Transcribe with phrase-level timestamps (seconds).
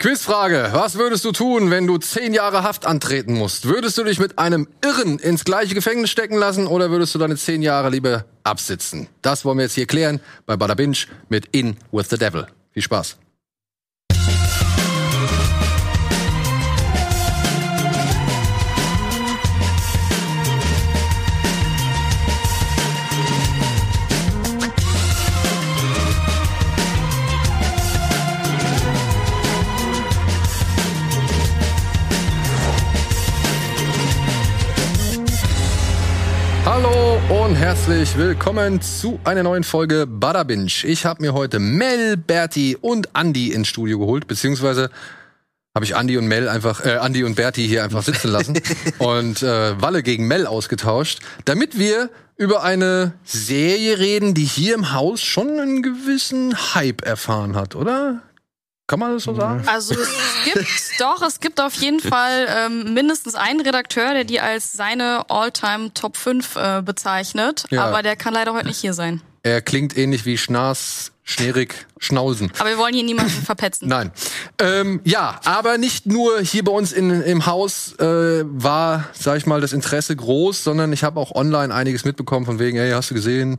[0.00, 0.70] Quizfrage.
[0.72, 3.66] Was würdest du tun, wenn du zehn Jahre Haft antreten musst?
[3.66, 7.36] Würdest du dich mit einem Irren ins gleiche Gefängnis stecken lassen oder würdest du deine
[7.36, 9.08] zehn Jahre lieber absitzen?
[9.20, 10.96] Das wollen wir jetzt hier klären bei Bada Binge
[11.28, 12.46] mit In With The Devil.
[12.72, 13.18] Viel Spaß.
[37.30, 40.72] Und herzlich willkommen zu einer neuen Folge Bada Binge.
[40.82, 44.90] Ich habe mir heute Mel, Berti und Andy ins Studio geholt, beziehungsweise
[45.72, 48.60] habe ich Andy und Mel einfach, äh, Andy und Berti hier einfach sitzen lassen
[48.98, 54.92] und äh, Walle gegen Mel ausgetauscht, damit wir über eine Serie reden, die hier im
[54.92, 58.22] Haus schon einen gewissen Hype erfahren hat, oder?
[58.90, 59.62] Kann man das so sagen?
[59.68, 60.08] Also es
[60.44, 60.66] gibt
[60.98, 65.94] doch, es gibt auf jeden Fall ähm, mindestens einen Redakteur, der die als seine All-Time
[65.94, 67.84] Top 5 äh, bezeichnet, Ja.
[67.84, 69.22] aber der kann leider heute nicht hier sein.
[69.44, 72.50] Er klingt ähnlich wie Schnas, Schneerig, Schnausen.
[72.58, 73.86] Aber wir wollen hier niemanden verpetzen.
[73.86, 74.10] Nein.
[74.58, 79.46] Ähm, ja, aber nicht nur hier bei uns in, im Haus äh, war, sag ich
[79.46, 83.10] mal, das Interesse groß, sondern ich habe auch online einiges mitbekommen von wegen, hey, hast
[83.10, 83.58] du gesehen,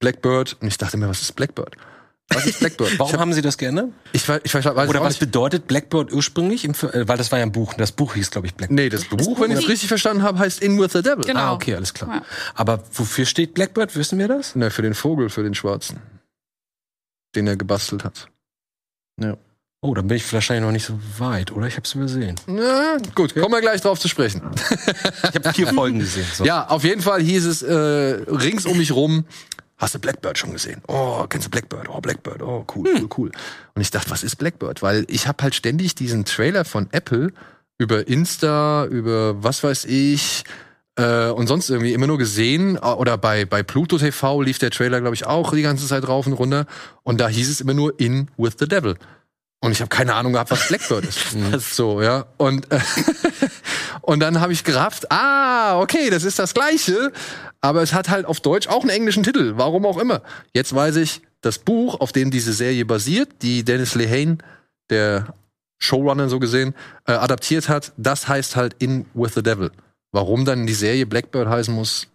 [0.00, 0.56] Blackbird?
[0.60, 1.76] Und ich dachte mir, was ist Blackbird?
[2.34, 2.98] Was ist Blackbird?
[2.98, 3.88] Warum haben Sie das geändert?
[4.12, 5.20] ich, ich, ver- weiß Oder was nicht.
[5.20, 6.64] bedeutet Blackbird ursprünglich?
[6.64, 7.74] Im, äh, weil das war ja ein Buch.
[7.74, 8.76] Das Buch hieß, glaube ich, Blackbird.
[8.76, 11.24] Nee, das Buch, wenn ich es richtig verstanden habe, heißt In With the Devil.
[11.24, 11.40] Genau.
[11.40, 12.16] Ah, okay, alles klar.
[12.16, 12.22] Ja.
[12.54, 13.94] Aber wofür steht Blackbird?
[13.96, 14.54] Wissen wir das?
[14.56, 15.98] Ne, für den Vogel, für den Schwarzen.
[17.34, 18.28] Den er gebastelt hat.
[19.84, 21.66] Oh, dann bin ich wahrscheinlich noch nicht so weit, oder?
[21.66, 22.36] Ich habe es übersehen.
[22.46, 24.40] Na, gut, kommen wir gleich drauf zu sprechen.
[25.28, 26.26] Ich habe vier Folgen gesehen.
[26.32, 26.44] So.
[26.44, 29.24] Ja, auf jeden Fall hieß es äh, rings um mich rum,
[29.82, 30.82] hast du Blackbird schon gesehen?
[30.88, 31.88] Oh, kennst du Blackbird?
[31.88, 33.32] Oh, Blackbird, oh, cool, cool, cool.
[33.74, 34.82] Und ich dachte, was ist Blackbird?
[34.82, 37.32] Weil ich habe halt ständig diesen Trailer von Apple
[37.78, 40.44] über Insta, über was weiß ich
[40.96, 42.78] äh, und sonst irgendwie immer nur gesehen.
[42.78, 46.26] Oder bei, bei Pluto TV lief der Trailer, glaube ich, auch die ganze Zeit rauf
[46.26, 46.66] und runter.
[47.02, 48.96] Und da hieß es immer nur In With the Devil.
[49.60, 51.36] Und ich habe keine Ahnung gehabt, was Blackbird ist.
[51.74, 52.26] So, ja.
[52.36, 52.80] Und, äh,
[54.00, 57.12] und dann habe ich gerafft, ah, okay, das ist das Gleiche.
[57.62, 59.54] Aber es hat halt auf Deutsch auch einen englischen Titel.
[59.56, 60.22] Warum auch immer.
[60.52, 64.38] Jetzt weiß ich, das Buch, auf dem diese Serie basiert, die Dennis Lehane,
[64.90, 65.34] der
[65.78, 66.74] Showrunner so gesehen,
[67.06, 69.70] äh, adaptiert hat, das heißt halt In With the Devil.
[70.12, 72.08] Warum dann die Serie Blackbird heißen muss,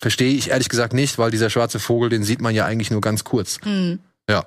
[0.00, 3.00] verstehe ich ehrlich gesagt nicht, weil dieser schwarze Vogel, den sieht man ja eigentlich nur
[3.00, 3.58] ganz kurz.
[3.62, 3.98] Hm.
[4.28, 4.46] Ja.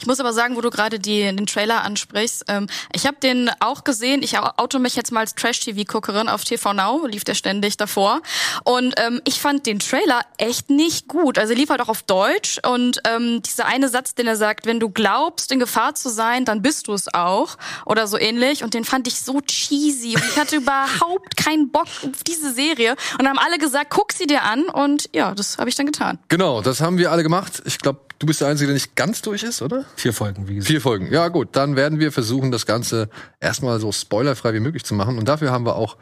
[0.00, 3.84] Ich muss aber sagen, wo du gerade den Trailer ansprichst, ähm, ich habe den auch
[3.84, 4.22] gesehen.
[4.22, 8.20] Ich auto mich jetzt mal als Trash-TV-Guckerin auf TV Now, lief der ständig davor.
[8.64, 11.38] Und ähm, ich fand den Trailer echt nicht gut.
[11.38, 12.60] Also er lief halt auch auf Deutsch.
[12.66, 16.44] Und ähm, dieser eine Satz, den er sagt, wenn du glaubst, in Gefahr zu sein,
[16.44, 17.56] dann bist du es auch.
[17.86, 18.64] Oder so ähnlich.
[18.64, 20.14] Und den fand ich so cheesy.
[20.14, 22.92] Und ich hatte überhaupt keinen Bock auf diese Serie.
[23.12, 24.64] Und dann haben alle gesagt, guck sie dir an.
[24.64, 26.18] Und ja, das habe ich dann getan.
[26.28, 27.62] Genau, das haben wir alle gemacht.
[27.64, 29.84] Ich glaube, du bist der Einzige, der nicht ganz durch ist, oder?
[29.96, 30.70] Vier Folgen, wie gesagt.
[30.70, 31.12] Vier Folgen.
[31.12, 31.50] Ja, gut.
[31.52, 33.08] Dann werden wir versuchen, das Ganze
[33.40, 35.18] erstmal so spoilerfrei wie möglich zu machen.
[35.18, 35.96] Und dafür haben wir auch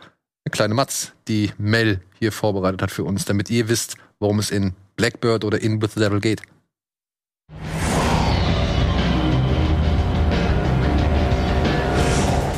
[0.44, 4.50] eine kleine Matz, die Mel hier vorbereitet hat für uns, damit ihr wisst, worum es
[4.50, 6.42] in Blackbird oder in With the Devil geht.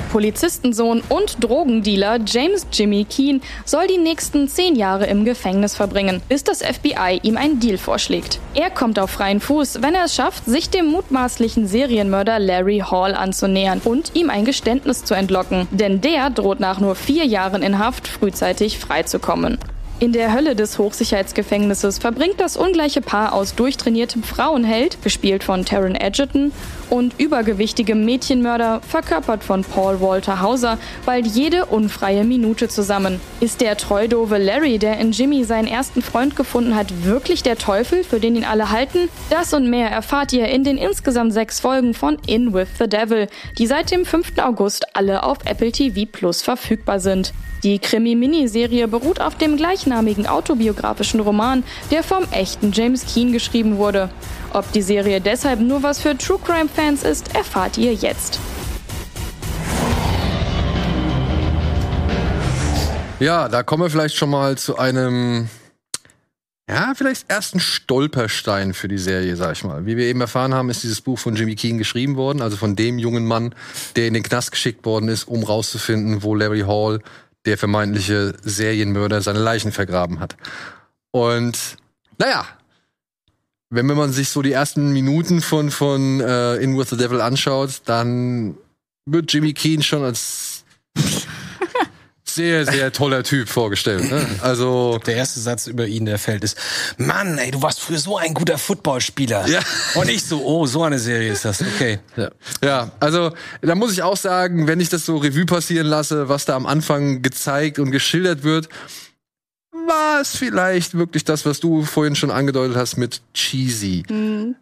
[0.08, 6.44] Polizistensohn und Drogendealer James Jimmy Keen soll die nächsten zehn Jahre im Gefängnis verbringen, bis
[6.44, 8.40] das FBI ihm einen Deal vorschlägt.
[8.54, 13.14] Er kommt auf freien Fuß, wenn er es schafft, sich dem mutmaßlichen Serienmörder Larry Hall
[13.14, 15.68] anzunähern und ihm ein Geständnis zu entlocken.
[15.70, 19.58] Denn der droht nach nur vier Jahren in Haft frühzeitig freizukommen.
[20.00, 25.96] In der Hölle des Hochsicherheitsgefängnisses verbringt das ungleiche Paar aus durchtrainiertem Frauenheld, gespielt von Taron
[25.96, 26.52] Egerton,
[26.88, 33.20] und übergewichtigem Mädchenmörder, verkörpert von Paul Walter Hauser, bald jede unfreie Minute zusammen.
[33.40, 38.04] Ist der treudove Larry, der in Jimmy seinen ersten Freund gefunden hat, wirklich der Teufel,
[38.04, 39.08] für den ihn alle halten?
[39.30, 43.26] Das und mehr erfahrt ihr in den insgesamt sechs Folgen von In With the Devil,
[43.58, 44.38] die seit dem 5.
[44.38, 47.32] August alle auf Apple TV Plus verfügbar sind.
[47.64, 54.10] Die Krimi-Miniserie beruht auf dem gleichnamigen autobiografischen Roman, der vom echten James Keen geschrieben wurde.
[54.52, 58.38] Ob die Serie deshalb nur was für True Crime-Fans ist, erfahrt ihr jetzt.
[63.18, 65.48] Ja, da kommen wir vielleicht schon mal zu einem,
[66.70, 69.86] ja, vielleicht ersten Stolperstein für die Serie, sag ich mal.
[69.86, 72.76] Wie wir eben erfahren haben, ist dieses Buch von Jimmy Keen geschrieben worden, also von
[72.76, 73.52] dem jungen Mann,
[73.96, 77.00] der in den Knast geschickt worden ist, um rauszufinden, wo Larry Hall,
[77.48, 80.36] der vermeintliche Serienmörder, seine Leichen vergraben hat.
[81.10, 81.76] Und,
[82.18, 82.46] naja,
[83.70, 87.82] wenn man sich so die ersten Minuten von, von äh, In With the Devil anschaut,
[87.84, 88.56] dann
[89.06, 90.64] wird Jimmy Keen schon als
[92.38, 94.08] sehr, sehr toller Typ vorgestellt.
[94.08, 94.24] Ne?
[94.42, 96.56] Also Der erste Satz über ihn, der fällt, ist,
[96.96, 99.48] Mann, ey, du warst früher so ein guter Footballspieler.
[99.48, 99.58] Ja.
[99.96, 101.60] Und ich so, oh, so eine Serie ist das.
[101.62, 101.98] Okay.
[102.16, 102.30] Ja.
[102.62, 106.44] ja, also da muss ich auch sagen, wenn ich das so Revue passieren lasse, was
[106.44, 108.68] da am Anfang gezeigt und geschildert wird,
[109.88, 114.04] war es vielleicht wirklich das, was du vorhin schon angedeutet hast mit cheesy.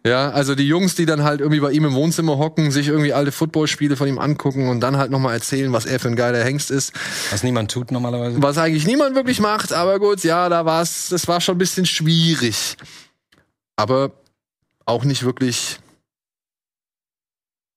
[0.05, 3.13] Ja, also die Jungs, die dann halt irgendwie bei ihm im Wohnzimmer hocken, sich irgendwie
[3.13, 6.43] alte Footballspiele von ihm angucken und dann halt nochmal erzählen, was er für ein geiler
[6.43, 6.93] Hengst ist.
[7.29, 8.41] Was niemand tut normalerweise.
[8.41, 11.85] Was eigentlich niemand wirklich macht, aber gut, ja, da war's, das war schon ein bisschen
[11.85, 12.77] schwierig.
[13.75, 14.11] Aber
[14.85, 15.79] auch nicht wirklich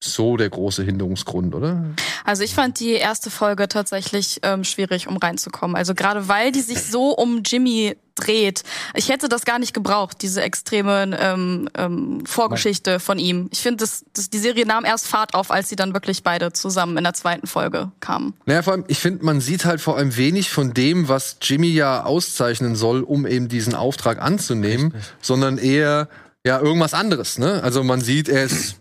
[0.03, 1.85] so der große Hinderungsgrund, oder?
[2.25, 5.77] Also ich fand die erste Folge tatsächlich ähm, schwierig, um reinzukommen.
[5.77, 8.63] Also gerade weil die sich so um Jimmy dreht.
[8.95, 13.49] Ich hätte das gar nicht gebraucht, diese extreme ähm, ähm, Vorgeschichte von ihm.
[13.53, 16.53] Ich finde, das, das, die Serie nahm erst Fahrt auf, als sie dann wirklich beide
[16.53, 18.35] zusammen in der zweiten Folge kamen.
[18.47, 21.69] Naja, vor allem, ich finde, man sieht halt vor allem wenig von dem, was Jimmy
[21.69, 26.09] ja auszeichnen soll, um eben diesen Auftrag anzunehmen, sondern eher
[26.45, 27.39] ja irgendwas anderes.
[27.39, 27.63] Ne?
[27.63, 28.80] Also man sieht, er ist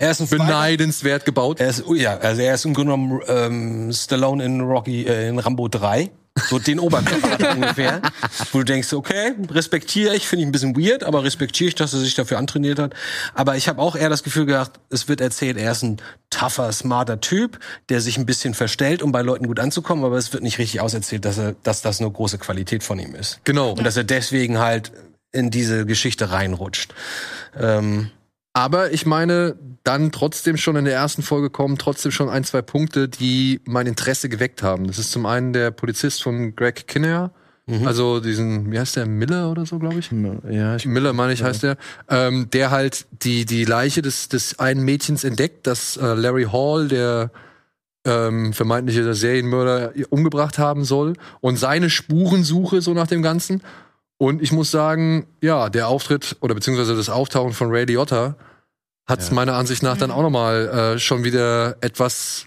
[0.00, 1.60] Er ist ein beneidenswert gebaut.
[1.60, 5.38] Er ist, ja, also er ist im Grunde genommen ähm, Stallone in Rocky, äh, in
[5.38, 6.10] Rambo 3.
[6.48, 8.00] So den Oberkörper er ungefähr.
[8.50, 11.92] Wo du denkst, okay, respektiere ich, finde ich ein bisschen weird, aber respektiere ich, dass
[11.92, 12.94] er sich dafür antrainiert hat.
[13.34, 15.98] Aber ich habe auch eher das Gefühl gehabt, es wird erzählt, er ist ein
[16.30, 17.58] tougher, smarter Typ,
[17.90, 20.80] der sich ein bisschen verstellt, um bei Leuten gut anzukommen, aber es wird nicht richtig
[20.80, 23.40] auserzählt, dass er, dass das eine große Qualität von ihm ist.
[23.44, 23.72] Genau.
[23.72, 24.92] Und dass er deswegen halt
[25.30, 26.94] in diese Geschichte reinrutscht.
[27.58, 28.10] Ähm,
[28.52, 32.62] Aber ich meine, dann trotzdem schon in der ersten Folge kommen trotzdem schon ein, zwei
[32.62, 34.86] Punkte, die mein Interesse geweckt haben.
[34.86, 37.32] Das ist zum einen der Polizist von Greg Kinnear,
[37.86, 40.10] also diesen, wie heißt der, Miller oder so, glaube ich?
[40.50, 41.76] Ja, ich Miller, meine ich, heißt der,
[42.08, 46.88] ähm, der halt die, die Leiche des, des einen Mädchens entdeckt, das äh, Larry Hall,
[46.88, 47.30] der
[48.04, 53.62] ähm, vermeintliche Serienmörder, umgebracht haben soll und seine Spurensuche so nach dem Ganzen.
[54.20, 58.36] Und ich muss sagen, ja, der Auftritt oder beziehungsweise das Auftauchen von Ray Liotta
[59.08, 62.46] hat es meiner Ansicht nach dann auch nochmal äh, schon wieder etwas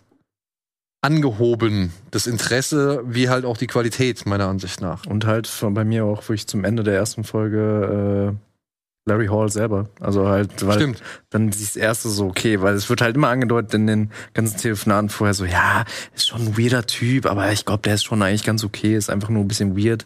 [1.02, 1.92] angehoben.
[2.12, 5.08] Das Interesse wie halt auch die Qualität, meiner Ansicht nach.
[5.08, 9.50] Und halt von, bei mir auch wirklich zum Ende der ersten Folge äh, Larry Hall
[9.50, 9.90] selber.
[10.00, 11.02] Also halt, weil Stimmt.
[11.32, 15.10] dann das erste so, okay, weil es wird halt immer angedeutet in den ganzen Telefonaten
[15.10, 18.44] vorher so, ja, ist schon ein weirder Typ, aber ich glaube, der ist schon eigentlich
[18.44, 20.06] ganz okay, ist einfach nur ein bisschen weird.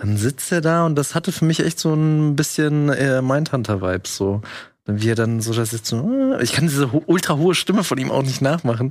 [0.00, 4.16] Dann sitzt er da und das hatte für mich echt so ein bisschen äh, Mindhunter-Vibes,
[4.16, 4.40] so.
[4.86, 7.84] Wie er dann so das jetzt so, äh, ich kann diese ho ultra hohe Stimme
[7.84, 8.90] von ihm auch nicht nachmachen.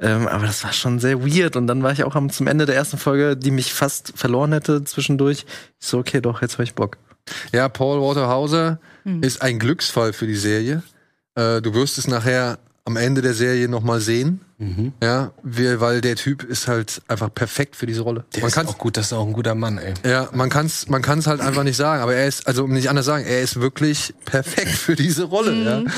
[0.00, 1.56] Ähm, aber das war schon sehr weird.
[1.56, 4.52] Und dann war ich auch am, zum Ende der ersten Folge, die mich fast verloren
[4.52, 5.46] hätte zwischendurch.
[5.80, 6.98] Ich so, okay, doch, jetzt hab ich Bock.
[7.52, 8.80] Ja, Paul Waterhauser
[9.20, 10.82] ist ein Glücksfall für die Serie.
[11.36, 14.40] Äh, du wirst es nachher am Ende der Serie nochmal sehen.
[15.02, 18.26] Ja, wir, weil der Typ ist halt einfach perfekt für diese Rolle.
[18.34, 19.94] der man ist kann auch gut, das ist auch ein guter Mann, ey.
[20.04, 22.90] ja, man kann's, man kann's halt einfach nicht sagen, aber er ist, also um nicht
[22.90, 25.92] anders sagen, er ist wirklich perfekt für diese Rolle, ja.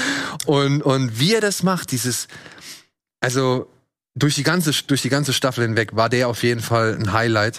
[0.47, 2.29] Und, und wie er das macht, dieses,
[3.21, 3.67] also
[4.15, 7.59] durch die ganze, durch die ganze Staffel hinweg war der auf jeden Fall ein Highlight.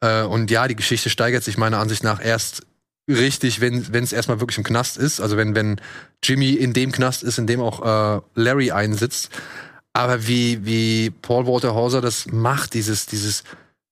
[0.00, 2.62] Äh, und ja, die Geschichte steigert sich meiner Ansicht nach erst
[3.08, 5.20] richtig, wenn wenn es erstmal wirklich im Knast ist.
[5.20, 5.80] Also wenn wenn
[6.22, 9.30] Jimmy in dem Knast ist, in dem auch äh, Larry einsitzt.
[9.92, 13.44] Aber wie wie Paul Walter Hauser das macht, dieses dieses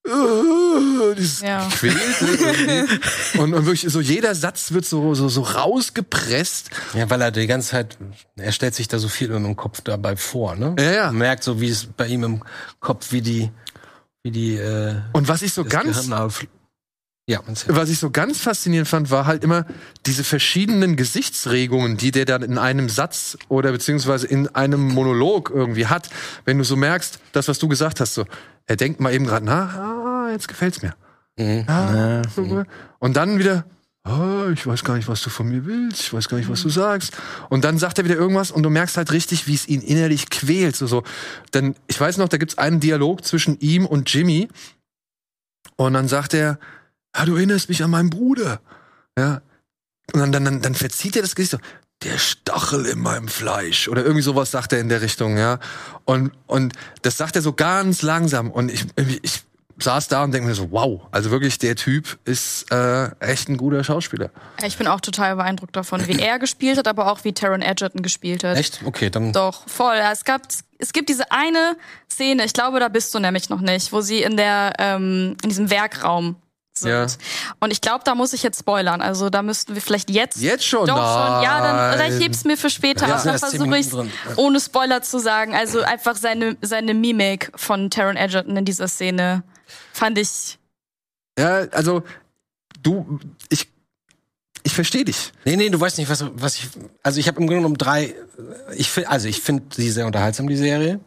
[0.06, 1.66] äh, dieses Ja.
[3.38, 6.71] Und, und wirklich so jeder Satz wird so so so rausgepresst.
[6.94, 7.99] Ja, weil er die ganze Zeit,
[8.37, 10.76] er stellt sich da so viel im Kopf dabei vor, ne?
[10.78, 11.06] Ja, ja.
[11.06, 12.42] Man merkt so, wie es bei ihm im
[12.80, 13.50] Kopf, wie die,
[14.23, 16.09] wie die, äh, Und was ich so ganz
[17.26, 19.64] ja, was ich so ganz faszinierend fand, war halt immer
[20.04, 25.87] diese verschiedenen Gesichtsregungen, die der dann in einem Satz oder beziehungsweise in einem Monolog irgendwie
[25.87, 26.11] hat.
[26.45, 28.26] Wenn du so merkst, das, was du gesagt hast, so,
[28.66, 30.95] er denkt mal eben gerade nach, ah, jetzt gefällt's mir.
[31.38, 31.64] Mhm.
[31.66, 32.64] Ah, so,
[32.99, 33.64] Und dann wieder,
[34.02, 36.61] ah, ich weiß gar nicht, was du von mir willst, ich weiß gar nicht, was
[36.61, 37.16] du sagst.
[37.49, 40.28] Und dann sagt er wieder irgendwas und du merkst halt richtig, wie es ihn innerlich
[40.28, 40.76] quält.
[40.76, 41.02] So, so.
[41.54, 44.49] Denn ich weiß noch, da gibt's einen Dialog zwischen ihm und Jimmy.
[45.76, 46.59] Und dann sagt er,
[47.14, 48.61] ah, du erinnerst mich an meinen Bruder.
[49.18, 49.40] Ja.
[50.12, 51.59] Und dann, dann, dann, dann verzieht er das Gesicht so,
[52.02, 53.88] der Stachel in meinem Fleisch.
[53.88, 55.59] Oder irgendwie sowas sagt er in der Richtung, ja.
[56.04, 58.50] Und, und das sagt er so ganz langsam.
[58.50, 58.85] Und ich,
[59.23, 59.42] ich
[59.78, 63.56] saß da und denke mir so, wow, also wirklich, der Typ ist äh, echt ein
[63.56, 64.30] guter Schauspieler.
[64.64, 68.02] Ich bin auch total beeindruckt davon, wie er gespielt hat, aber auch wie Taron Egerton
[68.02, 68.56] gespielt hat.
[68.56, 68.83] Echt?
[68.85, 69.33] Okay, dann.
[69.33, 69.97] Doch, voll.
[69.97, 70.42] Ja, Es gab,
[70.78, 71.76] es gibt diese eine
[72.11, 75.49] Szene, ich glaube, da bist du nämlich noch nicht, wo sie in der, ähm, in
[75.49, 76.37] diesem Werkraum
[76.78, 76.90] sind.
[76.90, 77.07] Ja.
[77.61, 79.00] Und ich glaube, da muss ich jetzt spoilern.
[79.00, 80.40] Also da müssten wir vielleicht jetzt.
[80.40, 80.87] Jetzt schon?
[80.87, 81.43] Doch schon.
[81.43, 83.23] Ja, dann oder ich heb's mir für später Ja, auf.
[83.23, 84.37] Dann versuche ich Minuten drin.
[84.37, 85.54] ohne Spoiler zu sagen.
[85.54, 89.43] Also einfach seine seine Mimik von Taron Egerton in dieser Szene
[89.93, 90.59] fand ich.
[91.38, 92.02] Ja, also
[92.83, 93.69] du, ich,
[94.62, 95.33] ich verstehe dich.
[95.45, 96.69] Nee, nee, du weißt nicht, was, was ich.
[97.02, 98.14] Also ich habe im Grunde genommen drei.
[98.76, 101.00] Ich find, also ich finde sie sehr unterhaltsam, die Serie.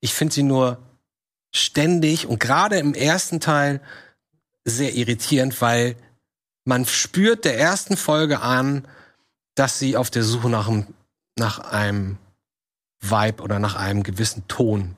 [0.00, 0.78] Ich finde sie nur
[1.54, 3.80] ständig und gerade im ersten Teil
[4.68, 5.96] sehr irritierend, weil
[6.64, 8.86] man spürt der ersten Folge an,
[9.54, 10.86] dass sie auf der Suche nach einem,
[11.38, 12.18] nach einem
[13.00, 14.96] Vibe oder nach einem gewissen Ton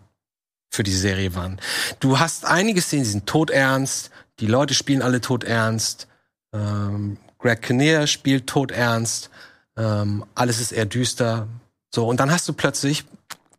[0.71, 1.61] für die Serie waren.
[1.99, 6.09] Du hast einige Szenen, die sind todernst, die Leute spielen alle todernst,
[6.53, 9.31] ähm, Greg Kinnear spielt todernst,
[9.77, 11.49] ähm, alles ist eher düster.
[11.95, 13.05] So, und dann hast du plötzlich,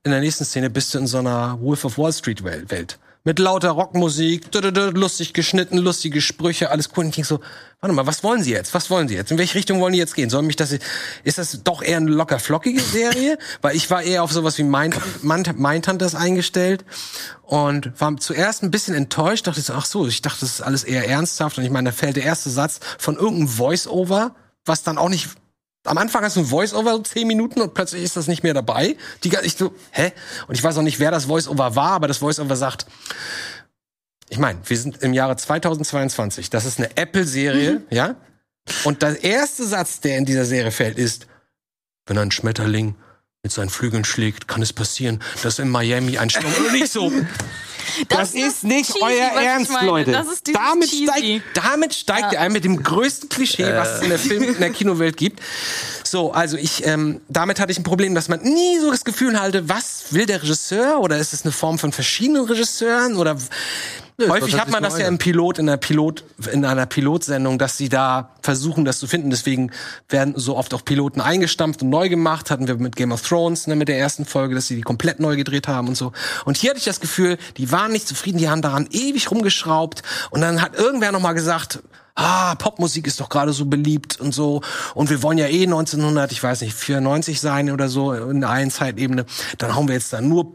[0.04, 2.98] in der nächsten Szene bist du in so einer Wolf of Wall Street Wel- Welt.
[3.24, 7.04] Mit lauter Rockmusik, lustig geschnitten, lustige Sprüche, alles cool.
[7.04, 7.40] Und ich denk so,
[7.80, 8.74] warte mal, was wollen sie jetzt?
[8.74, 9.32] Was wollen sie jetzt?
[9.32, 10.32] In welche Richtung wollen die jetzt gehen?
[10.32, 10.76] Sollen mich das,
[11.24, 13.38] ist das doch eher eine locker flockige Serie?
[13.62, 16.84] Weil ich war eher auf sowas wie Mind, Mindhunters eingestellt
[17.44, 20.84] und war zuerst ein bisschen enttäuscht, dachte so, ach so, ich dachte, das ist alles
[20.84, 21.60] eher ernsthaft.
[21.60, 24.34] Und ich meine, da fällt der erste Satz von irgendeinem Voice-Over,
[24.66, 25.30] was dann auch nicht
[25.84, 28.54] am Anfang hast du ein Voice-Over, so zehn Minuten und plötzlich ist das nicht mehr
[28.54, 28.98] dabei.
[29.24, 30.12] Die, ich so, hä?
[30.48, 32.86] Und ich weiß auch nicht, wer das Voice-Over war, aber das Voice-Over sagt,
[34.30, 36.50] ich meine, wir sind im Jahre 2022.
[36.50, 38.16] Das ist eine Apple-Serie, ja?
[38.84, 41.28] Und der erste Satz, der in dieser Serie fällt, ist,
[42.06, 42.96] wenn ein Schmetterling
[43.44, 47.12] mit seinen Flügeln schlägt, kann es passieren, dass in Miami ein Sturm nicht so.
[48.10, 49.72] Das, ist nicht cheesy, euer Ernst.
[49.82, 50.12] Leute.
[50.12, 51.08] Das damit, cheesy.
[51.08, 54.60] steigt, damit steigt ihr ein mit dem größten Klischee, was es in der Film, in
[54.60, 55.42] der Kinowelt gibt.
[56.04, 59.40] So, also ich, ähm, damit hatte ich ein Problem, dass man nie so das Gefühl
[59.40, 63.38] hatte, was will der Regisseur oder ist es eine Form von verschiedenen Regisseuren oder
[64.30, 67.90] häufig hat man das ja im Pilot, in einer Pilot, in einer Pilotsendung, dass sie
[67.90, 69.30] da versuchen, das zu finden.
[69.30, 69.72] Deswegen
[70.10, 72.52] werden so oft auch Piloten eingestampft und neu gemacht.
[72.52, 75.20] Hatten wir mit Game of Thrones, ne, mit der ersten Folge, dass sie die komplett
[75.20, 76.12] neu gedreht haben und so.
[76.46, 80.04] Und hier hatte ich das Gefühl, die waren nicht zufrieden, die haben daran ewig rumgeschraubt.
[80.30, 81.80] Und dann hat irgendwer noch mal gesagt,
[82.16, 84.62] ah, Popmusik ist doch gerade so beliebt und so.
[84.94, 88.50] Und wir wollen ja eh 1900, ich weiß nicht, 94 sein oder so in der
[88.50, 89.26] einen Zeitebene.
[89.58, 90.54] Dann hauen wir jetzt da nur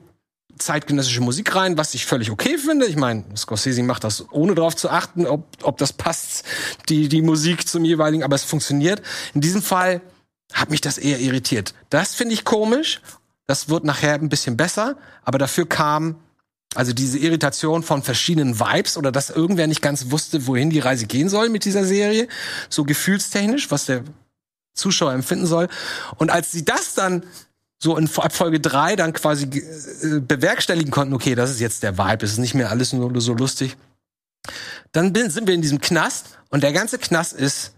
[0.58, 2.86] zeitgenössische Musik rein, was ich völlig okay finde.
[2.86, 6.44] Ich meine, Scorsese macht das ohne darauf zu achten, ob, ob das passt,
[6.88, 9.02] die, die Musik zum jeweiligen, aber es funktioniert.
[9.34, 10.00] In diesem Fall
[10.52, 11.74] hat mich das eher irritiert.
[11.90, 13.00] Das finde ich komisch.
[13.46, 16.16] Das wird nachher ein bisschen besser, aber dafür kam
[16.74, 21.06] also diese Irritation von verschiedenen Vibes oder dass irgendwer nicht ganz wusste, wohin die Reise
[21.06, 22.28] gehen soll mit dieser Serie,
[22.68, 24.04] so gefühlstechnisch, was der
[24.74, 25.68] Zuschauer empfinden soll.
[26.16, 27.24] Und als sie das dann
[27.78, 32.24] so in Folge drei dann quasi äh, bewerkstelligen konnten, okay, das ist jetzt der Vibe,
[32.24, 33.76] es ist nicht mehr alles nur so lustig.
[34.92, 37.72] Dann bin, sind wir in diesem Knast und der ganze Knast ist,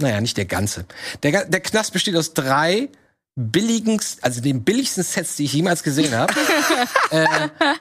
[0.00, 0.86] naja, nicht der ganze.
[1.22, 2.88] Der, der Knast besteht aus drei
[3.36, 6.32] billigen, also den billigsten Sets, die ich jemals gesehen habe.
[7.10, 7.26] äh,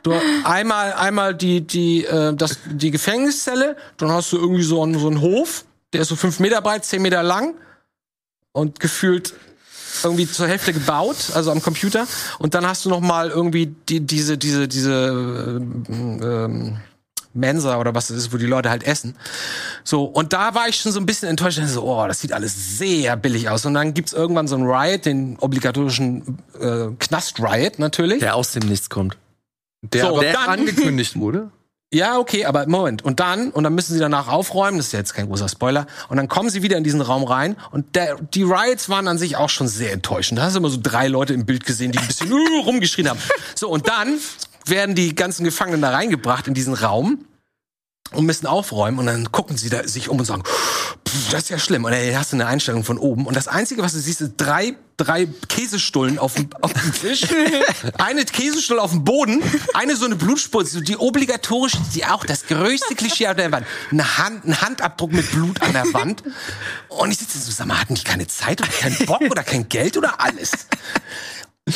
[0.01, 4.97] du, einmal, einmal die, die, äh, das, die Gefängniszelle, dann hast du irgendwie so einen,
[4.97, 7.55] so einen Hof, der ist so fünf Meter breit, zehn Meter lang
[8.51, 9.33] und gefühlt
[10.03, 12.07] irgendwie zur Hälfte gebaut, also am Computer.
[12.39, 15.83] Und dann hast du noch mal irgendwie die, diese, diese, diese ähm,
[16.21, 16.77] ähm,
[17.33, 19.15] Mensa oder was das ist, wo die Leute halt essen.
[19.83, 21.57] So, und da war ich schon so ein bisschen enttäuscht.
[21.57, 23.65] Ich dachte So, oh, das sieht alles sehr billig aus.
[23.65, 28.19] Und dann gibt's irgendwann so einen Riot, den obligatorischen äh, Knast-Riot natürlich.
[28.19, 29.17] Der aus dem Nichts kommt.
[29.81, 31.49] Der So, aber dann- angekündigt wurde.
[31.93, 33.03] Ja, okay, aber Moment.
[33.05, 35.85] Und dann, und dann müssen sie danach aufräumen, das ist ja jetzt kein großer Spoiler,
[36.09, 39.19] und dann kommen sie wieder in diesen Raum rein und der, die Riots waren an
[39.19, 40.39] sich auch schon sehr enttäuschend.
[40.39, 43.07] Da hast du immer so drei Leute im Bild gesehen, die ein bisschen uh, rumgeschrien
[43.07, 43.19] haben.
[43.53, 44.17] So, und dann
[44.65, 47.25] werden die ganzen Gefangenen da reingebracht in diesen Raum
[48.11, 50.97] und müssen aufräumen und dann gucken sie da sich um und sagen, "Pff,
[51.31, 51.85] das ist ja schlimm.
[51.85, 54.33] Und dann hast du eine Einstellung von oben und das Einzige, was du siehst, ist
[54.37, 57.27] drei, drei Käsestullen auf dem, auf dem Tisch,
[57.97, 59.41] eine Käsestulle auf dem Boden,
[59.73, 64.17] eine so eine Blutspur, die obligatorische, die auch das größte Klischee auf der Wand, eine
[64.17, 66.23] Hand, ein Handabdruck mit Blut an der Wand.
[66.89, 69.69] Und ich sitze so, sag mal, hatten die keine Zeit oder keinen Bock oder kein
[69.69, 70.51] Geld oder alles?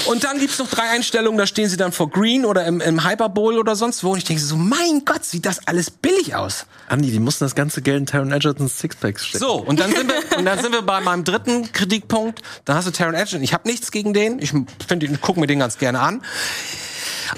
[0.05, 3.07] Und dann gibt's noch drei Einstellungen, da stehen sie dann vor Green oder im, im
[3.07, 4.11] Hyperbowl oder sonst wo.
[4.11, 6.65] Und ich denke so, mein Gott, sieht das alles billig aus.
[6.89, 9.45] Andi, die mussten das ganze Geld in Taron Egertons Sixpacks stecken.
[9.45, 12.41] So, und dann sind wir, und dann sind wir bei meinem dritten Kritikpunkt.
[12.65, 13.41] Dann hast du Taron Egerton.
[13.41, 14.39] Ich habe nichts gegen den.
[14.39, 14.51] Ich
[14.87, 16.21] finde, ich gucke mir den ganz gerne an.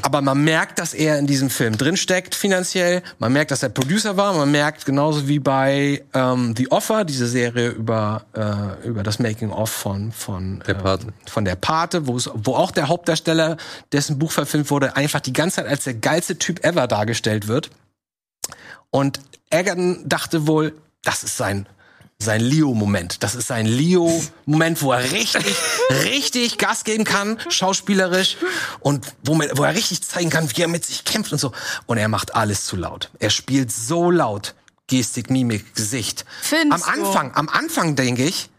[0.01, 3.01] Aber man merkt, dass er in diesem Film drinsteckt finanziell.
[3.17, 4.34] Man merkt, dass er Producer war.
[4.34, 9.51] Man merkt genauso wie bei ähm, The Offer, diese Serie über äh, über das Making
[9.51, 11.08] of von von Der Pate.
[11.08, 13.58] äh, von der Pate, wo es, wo auch der Hauptdarsteller,
[13.91, 17.69] dessen Buch verfilmt wurde, einfach die ganze Zeit als der geilste Typ ever dargestellt wird.
[18.91, 19.19] Und
[19.50, 21.67] Egerton dachte wohl, das ist sein
[22.22, 23.24] sein Leo-Moment.
[23.24, 25.56] Das ist sein Leo-Moment, wo er richtig,
[26.04, 28.36] richtig Gas geben kann, schauspielerisch
[28.82, 31.54] und wo, man, wo er richtig zeigen kann, wie er mit sich kämpft und so.
[31.86, 33.10] Und er macht alles zu laut.
[33.20, 34.54] Er spielt so laut.
[34.88, 36.26] Gestik, Mimik, Gesicht.
[36.42, 38.50] Findest am Anfang, am Anfang denke ich,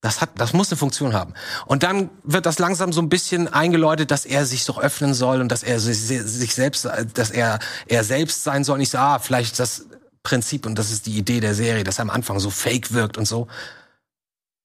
[0.00, 1.34] das hat, das muss eine Funktion haben.
[1.66, 5.40] Und dann wird das langsam so ein bisschen eingeläutet, dass er sich so öffnen soll
[5.40, 8.76] und dass er sich, sich selbst, dass er, er selbst sein soll.
[8.76, 9.84] Und ich so, ah, vielleicht das
[10.22, 13.18] Prinzip und das ist die Idee der Serie, dass er am Anfang so fake wirkt
[13.18, 13.48] und so.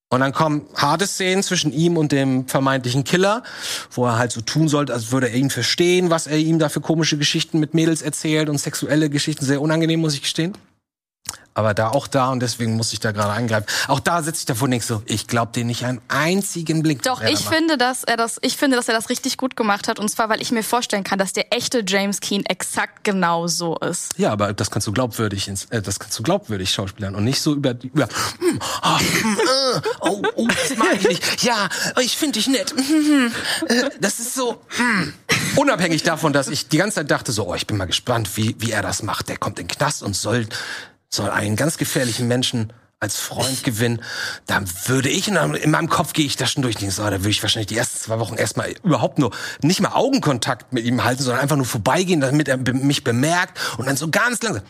[0.09, 3.43] Und dann kommen harte Szenen zwischen ihm und dem vermeintlichen Killer,
[3.91, 6.69] wo er halt so tun sollte, als würde er ihn verstehen, was er ihm da
[6.69, 9.45] für komische Geschichten mit Mädels erzählt und sexuelle Geschichten.
[9.45, 10.55] Sehr unangenehm, muss ich gestehen
[11.55, 13.65] aber da auch da und deswegen muss ich da gerade eingreifen.
[13.87, 17.01] Auch da sitze ich davor und denke so, ich glaube dir nicht einen einzigen Blick.
[17.01, 19.97] Doch, ich finde, dass er das, ich finde, dass er das richtig gut gemacht hat
[19.97, 23.77] und zwar, weil ich mir vorstellen kann, dass der echte James Keen exakt genau so
[23.77, 24.11] ist.
[24.17, 27.41] Ja, aber das kannst du glaubwürdig, ins, äh, das kannst du glaubwürdig schauspielern und nicht
[27.41, 28.09] so über, über
[28.39, 31.43] hm, oh, hm, äh, oh, oh, das mag ich nicht.
[31.43, 31.69] Ja,
[32.01, 32.71] ich finde dich nett.
[32.71, 33.31] Hm, hm,
[33.67, 35.13] äh, das ist so, hm.
[35.55, 38.57] unabhängig davon, dass ich die ganze Zeit dachte so, oh, ich bin mal gespannt, wie,
[38.59, 39.29] wie er das macht.
[39.29, 40.47] Der kommt in den Knast und soll
[41.15, 44.01] soll einen ganz gefährlichen Menschen als Freund gewinnen,
[44.47, 46.77] dann würde ich in, in meinem Kopf gehe ich da schon durch.
[46.77, 49.31] So, da würde ich wahrscheinlich die ersten zwei Wochen erstmal überhaupt nur
[49.61, 53.87] nicht mal Augenkontakt mit ihm halten, sondern einfach nur vorbeigehen, damit er mich bemerkt und
[53.87, 54.63] dann so ganz langsam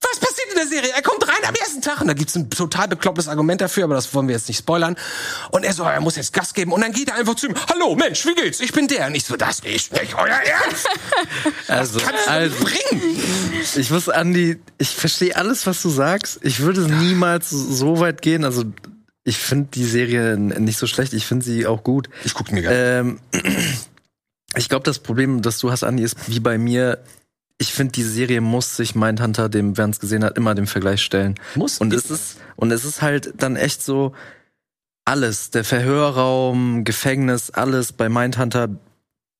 [0.00, 0.90] was passiert in der Serie?
[0.94, 3.94] Er kommt rein am ersten Tag und da gibt's ein total beklopptes Argument dafür, aber
[3.94, 4.96] das wollen wir jetzt nicht spoilern.
[5.50, 7.54] Und er so, er muss jetzt Gas geben und dann geht er einfach zu ihm,
[7.68, 8.60] hallo Mensch, wie geht's?
[8.60, 9.08] Ich bin der.
[9.08, 10.88] Und ich so, das ist nicht euer Ernst.
[11.68, 13.20] Also, Kannst du also bringen?
[13.76, 16.38] ich muss Andi, ich verstehe alles, was du sagst.
[16.42, 18.44] Ich würde niemals so weit gehen.
[18.44, 18.64] Also
[19.24, 21.12] ich finde die Serie nicht so schlecht.
[21.12, 22.08] Ich finde sie auch gut.
[22.24, 22.98] Ich gucke mir gerne.
[23.00, 23.20] Ähm,
[24.56, 26.98] ich glaube, das Problem, das du hast, Andi, ist wie bei mir.
[27.58, 31.02] Ich finde, die Serie muss sich Mindhunter, dem wer es gesehen hat, immer dem Vergleich
[31.02, 31.34] stellen.
[31.56, 31.78] Muss.
[31.78, 34.14] Und es ist und es ist halt dann echt so
[35.04, 38.68] alles, der Verhörraum, Gefängnis, alles bei Mindhunter,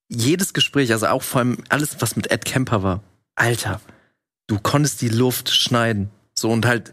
[0.09, 3.03] jedes Gespräch, also auch vor allem alles, was mit Ed Kemper war.
[3.35, 3.81] Alter,
[4.47, 6.11] du konntest die Luft schneiden.
[6.35, 6.93] So und halt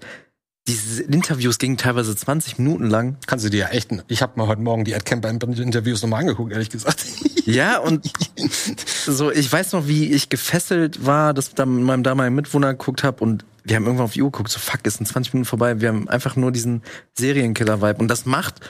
[0.67, 3.17] diese Interviews gingen teilweise 20 Minuten lang.
[3.27, 3.91] Kannst du dir ja echt.
[4.07, 7.05] Ich habe mal heute Morgen die Ed Camper Interviews nochmal angeguckt, ehrlich gesagt.
[7.45, 8.11] Ja, und
[9.05, 12.73] so, ich weiß noch, wie ich gefesselt war, dass ich da mit meinem damaligen Mitwohner
[12.73, 15.33] geguckt habe und wir haben irgendwann auf die Uhr geguckt, so fuck, es sind 20
[15.33, 15.81] Minuten vorbei.
[15.81, 16.83] Wir haben einfach nur diesen
[17.17, 17.99] Serienkiller-Vibe.
[17.99, 18.61] Und das macht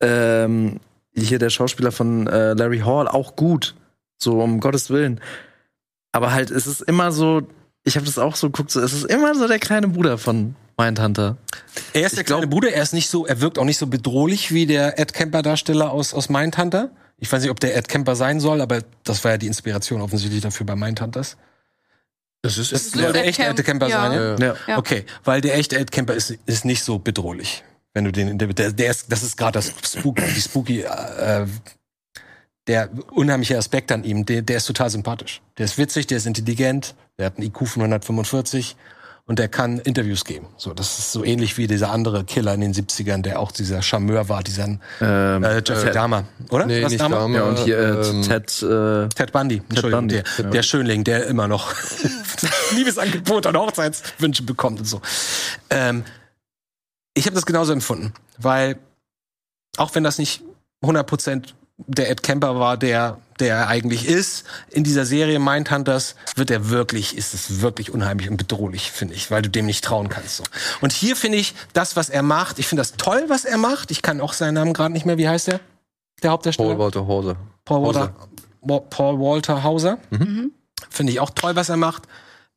[0.00, 0.80] ähm,
[1.14, 3.74] hier der Schauspieler von äh, Larry Hall auch gut.
[4.16, 5.20] So, um Gottes Willen.
[6.12, 7.42] Aber halt, es ist immer so,
[7.84, 10.56] ich habe das auch so geguckt, so, es ist immer so der kleine Bruder von
[10.78, 11.36] Mindhunter.
[11.92, 14.52] Er ist der kleine Bruder, er ist nicht so, er wirkt auch nicht so bedrohlich
[14.52, 16.90] wie der Ed Kemper Darsteller aus, aus Mindhunter.
[17.20, 20.00] Ich weiß nicht, ob der Ed Kemper sein soll, aber das war ja die Inspiration
[20.00, 21.36] offensichtlich dafür bei Mindhunters.
[22.42, 24.02] Das ist, Das soll der echte Ed Kemper Ja.
[24.02, 24.46] sein, ja?
[24.48, 24.56] Ja.
[24.68, 24.78] Ja.
[24.78, 27.64] Okay, weil der echte Ed Kemper ist, ist nicht so bedrohlich.
[27.94, 31.46] Wenn du den, der, der, der ist, das ist gerade das Spooky, die Spooky, äh,
[32.68, 35.40] der unheimliche Aspekt an ihm, der, der ist total sympathisch.
[35.56, 38.76] Der ist witzig, der ist intelligent, der hat einen IQ von 145
[39.28, 40.46] und der kann Interviews geben.
[40.56, 43.82] So, das ist so ähnlich wie dieser andere Killer in den 70ern, der auch dieser
[43.82, 46.64] Charmeur war, dieser Ähm, äh, Jeffrey Dahmer, oder?
[46.66, 47.16] nee, Was nicht Dahmer?
[47.16, 47.36] Dahmer.
[47.36, 50.50] ja, und hier äh, ähm, Ted, äh, Ted Bundy, Entschuldigung, Bundy, der, ja.
[50.50, 51.74] der Schönling, der immer noch
[52.74, 55.02] Liebesangebot und Hochzeitswünsche bekommt und so.
[55.68, 56.04] Ähm,
[57.12, 58.78] ich habe das genauso empfunden, weil
[59.76, 60.42] auch wenn das nicht
[60.82, 66.50] 100% der Ed Kemper war, der der er eigentlich ist, in dieser Serie Mindhunters wird
[66.50, 70.08] er wirklich, ist es wirklich unheimlich und bedrohlich, finde ich, weil du dem nicht trauen
[70.08, 70.38] kannst.
[70.38, 70.44] So.
[70.80, 73.90] Und hier finde ich das, was er macht, ich finde das toll, was er macht.
[73.90, 75.60] Ich kann auch seinen Namen gerade nicht mehr, wie heißt der?
[76.22, 76.70] Der Hauptdarsteller?
[76.70, 77.36] Paul Walter Hause.
[77.64, 78.80] Paul Walter, Hauser.
[78.90, 79.98] Paul Walter Hauser.
[80.90, 82.04] Finde ich auch toll, was er macht.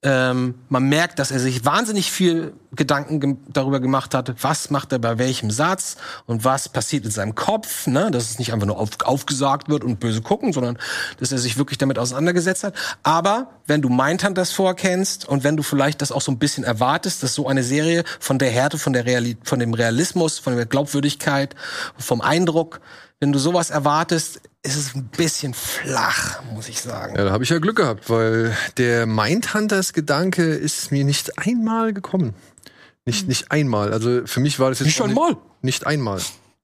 [0.04, 4.92] Ähm, man merkt, dass er sich wahnsinnig viel Gedanken gem darüber gemacht hat, was macht
[4.94, 8.10] er bei welchem Satz und was passiert in seinem Kopf, ne?
[8.10, 10.80] dass es nicht einfach nur auf, aufgesagt wird und böse gucken, sondern
[11.20, 12.74] dass er sich wirklich damit auseinandergesetzt hat.
[13.04, 17.22] Aber wenn du Mindhunters vorkennst und wenn du vielleicht das auch so ein bisschen erwartest,
[17.22, 20.66] dass so eine Serie von der Härte, von der Reali von dem Realismus, von der
[20.66, 21.54] Glaubwürdigkeit,
[22.00, 22.82] vom Eindruck,
[23.22, 27.16] wenn du sowas erwartest, ist es ein bisschen flach, muss ich sagen.
[27.16, 32.34] Ja, da habe ich ja Glück gehabt, weil der Mindhunters-Gedanke ist mir nicht einmal gekommen.
[33.06, 33.94] Nicht, nicht einmal.
[33.94, 35.38] Also für mich war das jetzt Nicht einmal?
[35.62, 36.20] Nicht einmal.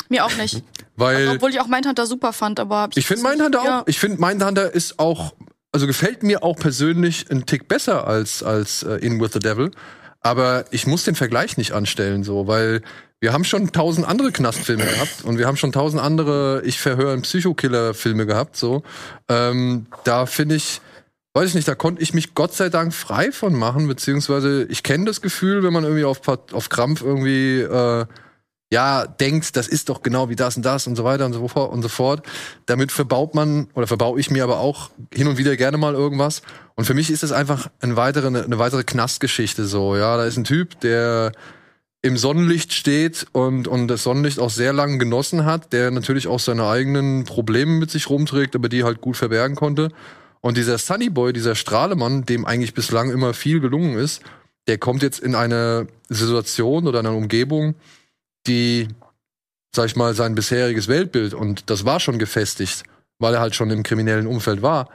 [0.09, 0.63] Mir auch nicht.
[0.95, 3.81] Weil Obwohl ich auch Mindhunter super fand, aber hab ich finde Mindhunter Ja.
[3.81, 3.87] auch.
[3.87, 5.33] Ich finde Mindhunter ist auch,
[5.71, 9.71] also gefällt mir auch persönlich ein Tick besser als als äh, In with the Devil.
[10.21, 12.81] Aber ich muss den Vergleich nicht anstellen, so, weil
[13.19, 17.13] wir haben schon tausend andere Knastfilme gehabt und wir haben schon tausend andere Ich verhöre
[17.13, 18.83] einen Psychokiller-Filme gehabt, so.
[19.27, 20.81] Ähm, da finde ich,
[21.33, 24.83] weiß ich nicht, da konnte ich mich Gott sei Dank frei von machen, beziehungsweise ich
[24.83, 28.05] kenne das Gefühl, wenn man irgendwie auf, auf Krampf irgendwie äh,
[28.69, 31.47] ja denkt, das ist doch genau wie das und das und so weiter und so
[31.47, 32.25] fort und so fort.
[32.67, 36.43] Damit verbaut man oder verbaue ich mir aber auch hin und wieder gerne mal irgendwas.
[36.75, 39.95] Und für mich ist es einfach eine weitere, eine weitere Knastgeschichte so.
[39.95, 41.31] Ja, da ist ein Typ, der
[42.01, 46.39] im Sonnenlicht steht und, und das Sonnenlicht auch sehr lange genossen hat, der natürlich auch
[46.39, 49.89] seine eigenen Probleme mit sich rumträgt, aber die halt gut verbergen konnte.
[50.41, 54.21] Und dieser Sunnyboy, dieser Strahlemann, dem eigentlich bislang immer viel gelungen ist,
[54.67, 57.75] der kommt jetzt in eine Situation oder eine Umgebung,
[58.45, 58.87] die,
[59.75, 62.83] sag ich mal, sein bisheriges Weltbild, und das war schon gefestigt,
[63.17, 64.89] weil er halt schon im kriminellen Umfeld war,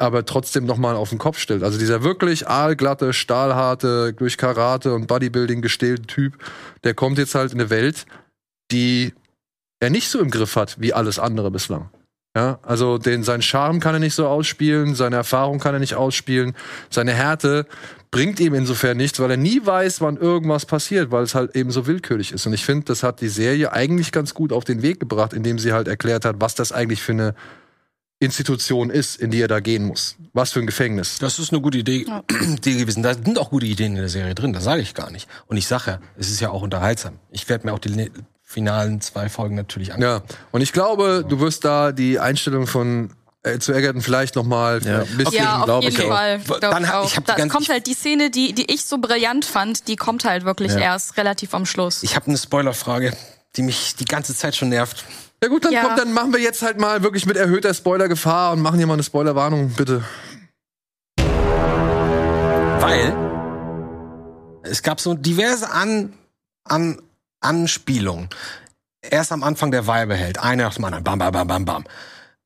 [0.00, 1.62] aber trotzdem nochmal auf den Kopf stellt.
[1.62, 6.38] Also dieser wirklich aalglatte, stahlharte, durch Karate und Bodybuilding gestählte Typ,
[6.84, 8.06] der kommt jetzt halt in eine Welt,
[8.70, 9.12] die
[9.80, 11.90] er nicht so im Griff hat wie alles andere bislang.
[12.36, 15.96] Ja, also den, seinen Charme kann er nicht so ausspielen, seine Erfahrung kann er nicht
[15.96, 16.54] ausspielen,
[16.88, 17.66] seine Härte
[18.12, 21.72] bringt ihm insofern nichts, weil er nie weiß, wann irgendwas passiert, weil es halt eben
[21.72, 22.46] so willkürlich ist.
[22.46, 25.58] Und ich finde, das hat die Serie eigentlich ganz gut auf den Weg gebracht, indem
[25.58, 27.34] sie halt erklärt hat, was das eigentlich für eine
[28.20, 30.16] Institution ist, in die er da gehen muss.
[30.34, 31.18] Was für ein Gefängnis.
[31.18, 32.06] Das ist eine gute Idee,
[32.56, 33.02] Idee gewesen.
[33.02, 35.26] Da sind auch gute Ideen in der Serie drin, das sage ich gar nicht.
[35.46, 37.18] Und ich sage ja, es ist ja auch unterhaltsam.
[37.30, 38.10] Ich werde mir auch die
[38.44, 40.02] finalen zwei Folgen natürlich angucken.
[40.28, 43.10] Ja, und ich glaube, du wirst da die Einstellung von
[43.42, 45.00] äh, zu Egerton vielleicht noch mal Ja.
[45.00, 46.06] ein bisschen, Ja, auf glaube jeden ich.
[46.06, 46.38] Fall.
[46.40, 47.06] Glaub Dann ich auch.
[47.06, 49.96] ich hab die da kommt halt die Szene, die, die ich so brillant fand, die
[49.96, 52.02] kommt halt wirklich erst relativ am Schluss.
[52.02, 53.16] Ich habe eine Spoilerfrage,
[53.56, 55.04] die mich die ganze Zeit schon nervt.
[55.42, 55.82] Ja gut, dann Ja.
[55.84, 58.94] komm, dann machen wir jetzt halt mal wirklich mit erhöhter Spoilergefahr und machen hier mal
[58.94, 60.04] eine Spoilerwarnung, bitte.
[62.80, 63.14] Weil
[64.64, 66.12] es gab so diverse An,
[66.64, 67.00] An,
[67.40, 68.28] Anspielungen.
[69.02, 71.84] Erst am Anfang der Weibeheld, einer nach dem anderen, bam, bam, bam, bam, bam.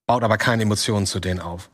[0.07, 1.71] Baut aber keine Emotionen zu denen auf.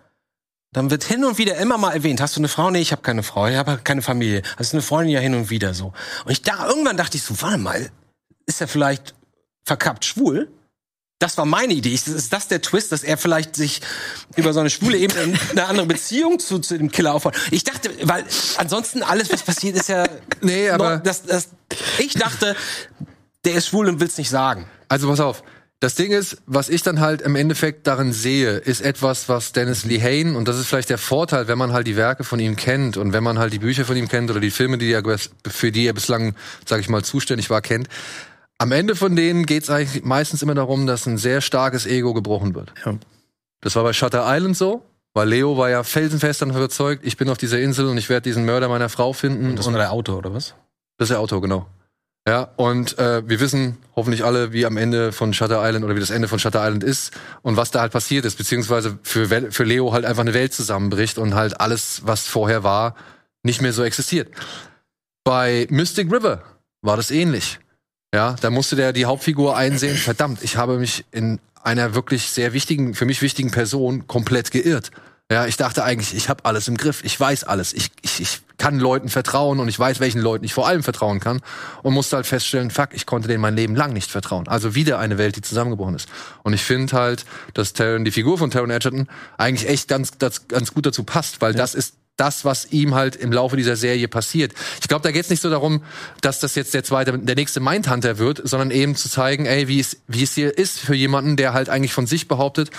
[0.72, 2.70] Dann wird hin und wieder immer mal erwähnt, hast du eine Frau?
[2.70, 4.42] Nee, ich habe keine Frau, ich habe keine Familie.
[4.56, 5.12] Hast du eine Freundin?
[5.14, 5.92] Ja, hin und wieder so.
[6.24, 7.90] Und ich da, irgendwann dachte ich so, warte mal,
[8.46, 9.14] ist er vielleicht
[9.64, 10.48] verkappt schwul?
[11.20, 11.92] Das war meine Idee.
[11.92, 13.82] Ist, das der Twist, dass er vielleicht sich
[14.36, 17.36] über so eine schwule Ebene in eine andere Beziehung zu, zu dem Killer aufbaut?
[17.50, 18.24] Ich dachte, weil
[18.56, 20.04] ansonsten alles, was passiert, ist ja.
[20.40, 21.48] Nee, aber- noch- das, das,
[21.98, 22.56] ich dachte,
[23.44, 24.66] der ist schwul und will's nicht sagen.
[24.88, 25.42] Also pass auf.
[25.82, 29.84] Das Ding ist, was ich dann halt im Endeffekt darin sehe, ist etwas, was Dennis
[29.84, 32.98] Lehane, und das ist vielleicht der Vorteil, wenn man halt die Werke von ihm kennt
[32.98, 35.02] und wenn man halt die Bücher von ihm kennt oder die Filme, die er,
[35.48, 36.34] für die er bislang,
[36.66, 37.88] sag ich mal, zuständig war, kennt.
[38.60, 42.12] Am Ende von denen geht es eigentlich meistens immer darum, dass ein sehr starkes Ego
[42.12, 42.74] gebrochen wird.
[42.84, 42.94] Ja.
[43.62, 47.30] Das war bei Shutter Island so, weil Leo war ja felsenfest davon überzeugt, ich bin
[47.30, 49.56] auf dieser Insel und ich werde diesen Mörder meiner Frau finden.
[49.56, 50.54] Das war der Auto, oder was?
[50.98, 51.66] Das ist der Auto, genau.
[52.28, 56.00] Ja, und äh, wir wissen hoffentlich alle, wie am Ende von Shutter Island oder wie
[56.00, 59.52] das Ende von Shutter Island ist und was da halt passiert ist, beziehungsweise für, Wel-
[59.52, 62.94] für Leo halt einfach eine Welt zusammenbricht und halt alles, was vorher war,
[63.42, 64.28] nicht mehr so existiert.
[65.24, 66.42] Bei Mystic River
[66.82, 67.58] war das ähnlich.
[68.12, 72.52] Ja, da musste der die Hauptfigur einsehen, verdammt, ich habe mich in einer wirklich sehr
[72.52, 74.90] wichtigen, für mich wichtigen Person komplett geirrt.
[75.30, 78.40] Ja, ich dachte eigentlich, ich habe alles im Griff, ich weiß alles, ich, ich, ich
[78.58, 81.40] kann Leuten vertrauen und ich weiß, welchen Leuten ich vor allem vertrauen kann
[81.84, 84.48] und musste halt feststellen, fuck, ich konnte denen mein Leben lang nicht vertrauen.
[84.48, 86.08] Also wieder eine Welt, die zusammengebrochen ist.
[86.42, 89.06] Und ich finde halt, dass Taron, die Figur von Taron Edgerton
[89.38, 93.16] eigentlich echt ganz, das, ganz gut dazu passt, weil das ist das, was ihm halt
[93.16, 94.52] im Laufe dieser Serie passiert.
[94.80, 95.82] Ich glaube, da geht es nicht so darum,
[96.20, 99.80] dass das jetzt der zweite, der nächste Mindhunter wird, sondern eben zu zeigen, ey, wie
[99.80, 102.70] es, wie es hier ist für jemanden, der halt eigentlich von sich behauptet,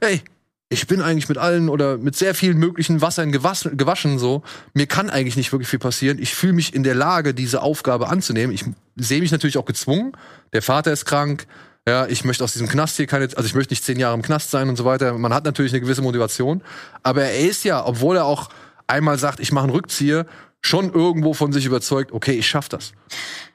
[0.00, 0.22] ey,
[0.70, 4.42] ich bin eigentlich mit allen oder mit sehr vielen möglichen Wassern gewaschen, gewaschen so.
[4.74, 6.18] Mir kann eigentlich nicht wirklich viel passieren.
[6.20, 8.54] Ich fühle mich in der Lage, diese Aufgabe anzunehmen.
[8.54, 8.64] Ich
[8.96, 10.12] sehe mich natürlich auch gezwungen.
[10.52, 11.46] Der Vater ist krank.
[11.86, 14.20] Ja, ich möchte aus diesem Knast hier keine, also ich möchte nicht zehn Jahre im
[14.20, 15.16] Knast sein und so weiter.
[15.16, 16.60] Man hat natürlich eine gewisse Motivation.
[17.02, 18.50] Aber er ist ja, obwohl er auch
[18.88, 20.26] einmal sagt, ich mache einen Rückzieher,
[20.60, 22.92] schon irgendwo von sich überzeugt, okay, ich schaff das.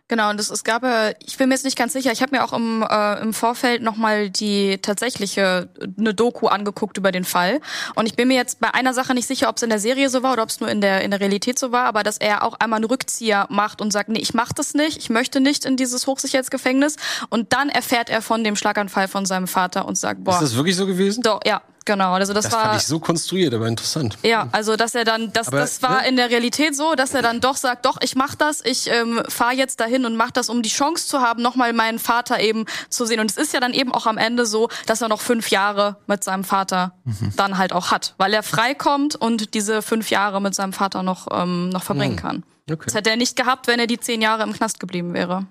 [0.10, 2.36] Genau, und es, es gab ja, ich bin mir jetzt nicht ganz sicher, ich habe
[2.36, 7.62] mir auch im, äh, im Vorfeld nochmal die tatsächliche, eine Doku angeguckt über den Fall.
[7.96, 10.10] Und ich bin mir jetzt bei einer Sache nicht sicher, ob es in der Serie
[10.10, 12.18] so war oder ob es nur in der, in der Realität so war, aber dass
[12.18, 15.40] er auch einmal einen Rückzieher macht und sagt, nee, ich mach das nicht, ich möchte
[15.40, 16.98] nicht in dieses Hochsicherheitsgefängnis.
[17.30, 20.56] Und dann erfährt er von dem Schlaganfall von seinem Vater und sagt, boah, Ist das
[20.56, 21.24] wirklich so gewesen?
[21.24, 22.14] doch, ja, genau.
[22.14, 22.66] Also das, Das war.
[22.66, 24.18] fand ich so konstruiert, aber interessant.
[24.24, 26.10] Ja, also dass er dann, das, Aber, das war ne?
[26.10, 29.22] in der Realität so, dass er dann doch sagt, doch, ich mach das, ich ähm,
[29.28, 32.66] fahre jetzt dahin und mach das, um die Chance zu haben, nochmal meinen Vater eben
[32.90, 33.20] zu sehen.
[33.20, 35.98] Und es ist ja dann eben auch am Ende so, dass er noch fünf Jahre
[36.08, 36.94] mit seinem Vater
[37.36, 41.28] dann halt auch hat, weil er freikommt und diese fünf Jahre mit seinem Vater noch,
[41.32, 42.44] ähm, noch verbringen kann.
[42.70, 42.84] Okay.
[42.86, 45.46] Das hätte er nicht gehabt, wenn er die zehn Jahre im Knast geblieben wäre.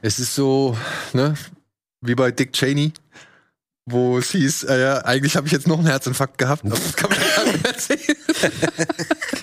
[0.00, 0.76] Es ist so,
[1.12, 1.34] ne,
[2.00, 2.92] wie bei Dick Cheney.
[3.86, 6.64] Wo es hieß, äh, ja, eigentlich habe ich jetzt noch einen Herzinfarkt gehabt.
[6.64, 8.16] aber Das kann man ja keinem erzählen.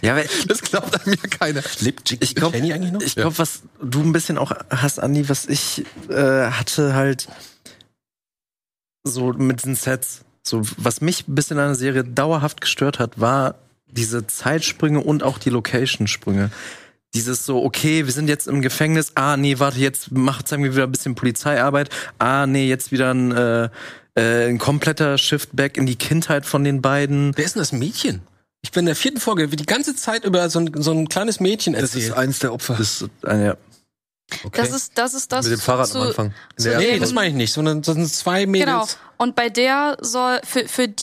[0.01, 1.61] Ja, aber Das glaubt einem ja keiner.
[1.81, 3.01] Lebt Jiggy ich glaube, noch?
[3.01, 7.27] ich glaube, was du ein bisschen auch hast, Andi, was ich äh, hatte halt
[9.03, 13.19] so mit den Sets, so was mich ein bisschen an der Serie dauerhaft gestört hat,
[13.19, 13.55] war
[13.87, 16.51] diese Zeitsprünge und auch die Location-Sprünge.
[17.15, 20.73] Dieses so, okay, wir sind jetzt im Gefängnis, ah, nee, warte, jetzt macht zeigen wir
[20.73, 23.69] wieder ein bisschen Polizeiarbeit, ah, nee, jetzt wieder ein, äh,
[24.15, 27.35] äh, ein kompletter Shift-Back in die Kindheit von den beiden.
[27.35, 28.21] Wer ist denn das Mädchen?
[28.61, 31.07] Ich bin in der vierten Folge, wie die ganze Zeit über so ein, so ein
[31.07, 32.13] kleines Mädchen Das ist erzählt.
[32.17, 32.75] eins der Opfer.
[32.77, 33.57] Das ist, äh, ja.
[34.43, 34.61] Okay.
[34.61, 35.45] Das ist, das ist das.
[35.45, 36.33] Mit dem Fahrrad zu, am Anfang.
[36.57, 38.67] Zu nee, das meine ich nicht, sondern das sind zwei Mädels.
[38.67, 38.85] Genau.
[39.17, 40.93] Und bei der soll für, für, für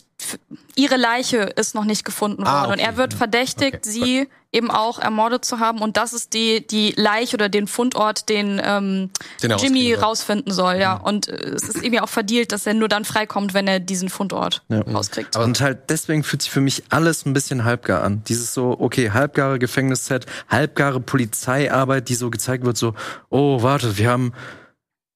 [0.75, 2.83] ihre Leiche ist noch nicht gefunden worden Ah, und okay.
[2.85, 6.93] er wird verdächtigt, Okay, sie eben auch ermordet zu haben und das ist die die
[6.95, 9.09] Leiche oder den Fundort, den, ähm,
[9.43, 10.93] Den Jimmy rausfinden soll, ja.
[10.95, 13.79] Und äh, es ist eben ja auch verdealt, dass er nur dann freikommt, wenn er
[13.79, 14.81] diesen Fundort Ja.
[14.81, 15.35] rauskriegt.
[15.35, 18.23] und halt deswegen fühlt sich für mich alles ein bisschen halbgar an.
[18.27, 22.93] Dieses so, okay, halbgare Gefängnisset, halbgare Polizeiarbeit, die so gezeigt wird, so,
[23.29, 24.33] oh, warte, wir haben,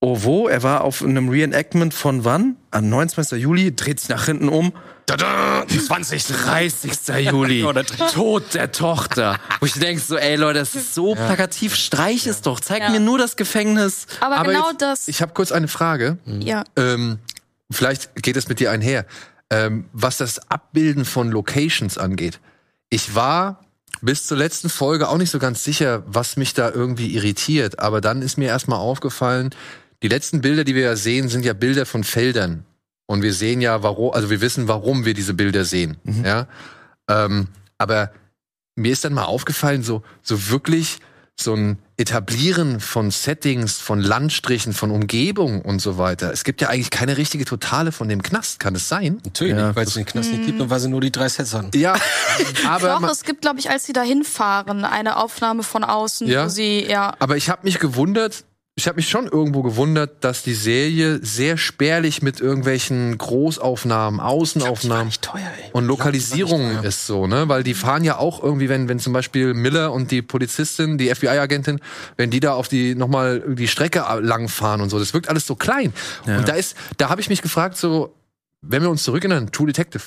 [0.01, 0.47] oh, wo?
[0.49, 2.57] Er war auf einem Reenactment von wann?
[2.71, 3.41] Am 29.
[3.41, 4.73] Juli, dreht sich nach hinten um.
[5.05, 5.65] Tada!
[5.67, 6.25] 20.
[6.27, 6.91] 30.
[7.31, 7.65] Juli,
[8.13, 9.39] Tod der Tochter.
[9.59, 12.89] Wo ich denke so, ey Leute, das ist so plakativ, streich es doch, zeig Ja.
[12.89, 14.07] mir nur das Gefängnis.
[14.21, 16.17] Aber, Aber genau jetzt- das, Ich habe kurz eine Frage.
[16.25, 16.63] ja.
[16.75, 17.19] Ähm,
[17.71, 19.05] vielleicht geht es mit dir einher.
[19.49, 22.39] Ähm, was das Abbilden von Locations angeht.
[22.89, 23.65] Ich war
[24.01, 27.79] bis zur letzten Folge auch nicht so ganz sicher, was mich da irgendwie irritiert.
[27.79, 29.49] Aber dann ist mir erstmal aufgefallen,
[30.03, 32.65] die letzten Bilder, die wir ja sehen, sind ja Bilder von Feldern.
[33.05, 35.97] Und wir sehen ja, warum, also wir wissen, warum wir diese Bilder sehen.
[36.23, 36.47] Ja.
[37.09, 38.11] Ähm, aber
[38.75, 40.99] mir ist dann mal aufgefallen, so, so wirklich
[41.39, 46.31] so ein Etablieren von Settings, von Landstrichen, von Umgebung und so weiter.
[46.31, 49.19] Es gibt ja eigentlich keine richtige Totale von dem Knast, kann es sein?
[49.23, 51.29] Natürlich Ja, nicht, weil es den Knast nicht gibt und weil sie nur die drei
[51.29, 51.69] Sets haben.
[51.75, 51.95] Ja,
[52.67, 56.45] aber, Doch, es gibt, glaube ich, als sie da hinfahren, eine Aufnahme von außen, Ja?
[56.45, 58.43] wo sie, ja, aber ich habe mich gewundert,
[58.75, 65.11] ich habe mich schon irgendwo gewundert, dass die Serie sehr spärlich mit irgendwelchen Großaufnahmen, Außenaufnahmen
[65.21, 65.71] teuer, ey.
[65.73, 66.85] und Lokalisierungen teuer.
[66.85, 67.49] ist so, ne?
[67.49, 71.13] Weil die fahren ja auch irgendwie, wenn, wenn zum Beispiel Miller und die Polizistin, die
[71.13, 71.81] FBI-Agentin,
[72.15, 75.45] wenn die da auf die nochmal die Strecke lang fahren und so, das wirkt alles
[75.45, 75.93] so klein.
[76.25, 78.15] Und da ist, da habe ich mich gefragt, so,
[78.61, 80.03] wenn wir uns zurückerinnern, True Detective.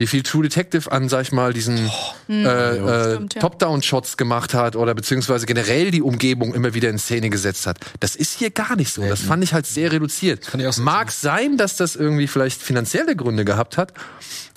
[0.00, 1.90] Wie viel True Detective an, sag ich mal, diesen
[2.28, 3.40] äh, äh, Stimmt, ja.
[3.40, 7.78] Top-Down-Shots gemacht hat oder beziehungsweise generell die Umgebung immer wieder in Szene gesetzt hat.
[7.98, 9.02] Das ist hier gar nicht so.
[9.02, 10.46] Das fand ich halt sehr reduziert.
[10.46, 13.92] fand ich auch so Mag sein, dass das irgendwie vielleicht finanzielle Gründe gehabt hat.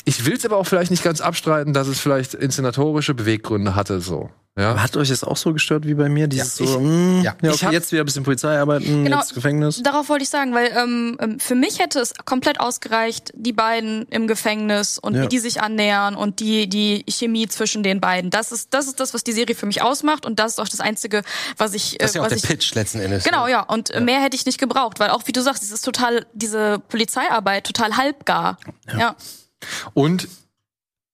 [0.05, 3.99] Ich will es aber auch vielleicht nicht ganz abstreiten, dass es vielleicht inszenatorische Beweggründe hatte,
[3.99, 4.29] so.
[4.59, 4.83] Ja.
[4.83, 6.27] Hat euch das auch so gestört wie bei mir?
[6.27, 7.35] Dieses Ja, ich- so, mh, ja.
[7.41, 9.19] ja, Ich okay, hab- jetzt wieder ein bisschen Polizei arbeiten, Genau.
[9.19, 9.81] jetzt Gefängnis.
[9.81, 14.03] Darauf wollte ich sagen, weil ähm, ähm, für mich hätte es komplett ausgereicht, die beiden
[14.09, 15.23] im Gefängnis und Ja.
[15.23, 18.29] wie die sich annähern und die die Chemie zwischen den beiden.
[18.29, 20.67] Das ist das ist das, was die Serie für mich ausmacht und das ist auch
[20.67, 21.21] das einzige,
[21.55, 23.23] was ich Das ist äh, ja auch was der ich Pitch letzten Endes.
[23.23, 23.61] Genau, ja.
[23.61, 26.25] Und äh, mehr hätte ich nicht gebraucht, weil auch wie du sagst, es ist total
[26.33, 28.57] diese Polizeiarbeit total halbgar.
[28.99, 29.15] Ja.
[29.93, 30.27] Und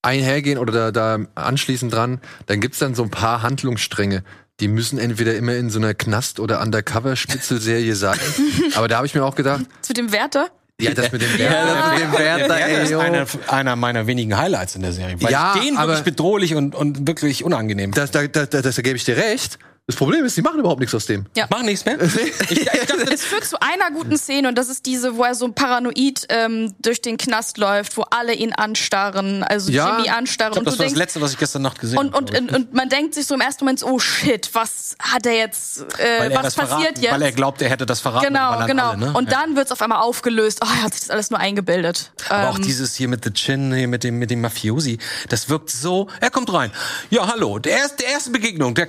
[0.08, 4.24] einhergehen oder da, da anschließend dran, dann gibt's dann so ein paar Handlungsstränge.
[4.60, 8.18] Die müssen entweder immer in so einer Knast- oder Undercover-Spitzelserie sein.
[8.74, 10.48] Aber da habe ich mir auch gedacht, Zu dem Wärter?
[10.80, 12.98] ja, das mit dem Ja, mit dem Wert, Der ey, ist yo.
[13.00, 15.16] einer, einer meiner wenigen Highlights in der Serie.
[15.20, 17.90] Weil Ja, ich den aber- wirklich bedrohlich und, und wirklich unangenehm.
[17.92, 19.58] das, da, da, da, das da gebe ich dir recht.
[19.88, 21.24] Das Problem ist, die machen überhaupt nichts aus dem.
[21.48, 21.96] Mach nichts mehr.
[22.50, 25.34] Ich, ich dachte, Es führt zu einer guten Szene und das ist diese, wo er
[25.34, 30.52] so paranoid ähm, durch den Knast läuft, wo alle ihn anstarren, also Ja, Jimmy anstarren
[30.52, 32.14] ich glaub, und das du war das denkst, Letzte, was ich gestern Nacht gesehen und,
[32.14, 32.38] und, habe.
[32.42, 35.80] und, und man denkt sich so im ersten Moment, oh shit, was hat er jetzt,
[35.98, 37.12] äh, er was das passiert verraten, jetzt?
[37.12, 38.26] Weil er glaubt, er hätte das verraten.
[38.26, 38.90] genau, genau.
[38.90, 39.12] Alle, ne?
[39.14, 39.40] Und Ja.
[39.40, 40.60] dann wird's auf einmal aufgelöst.
[40.62, 42.12] Oh, er hat sich das alles nur eingebildet.
[42.28, 44.98] Aber auch Ähm, dieses hier mit The Chin, hier mit dem, mit dem Mafiosi,
[45.30, 46.72] das wirkt so, er kommt rein.
[47.08, 48.86] Ja, hallo, der erste, der erste Begegnung, der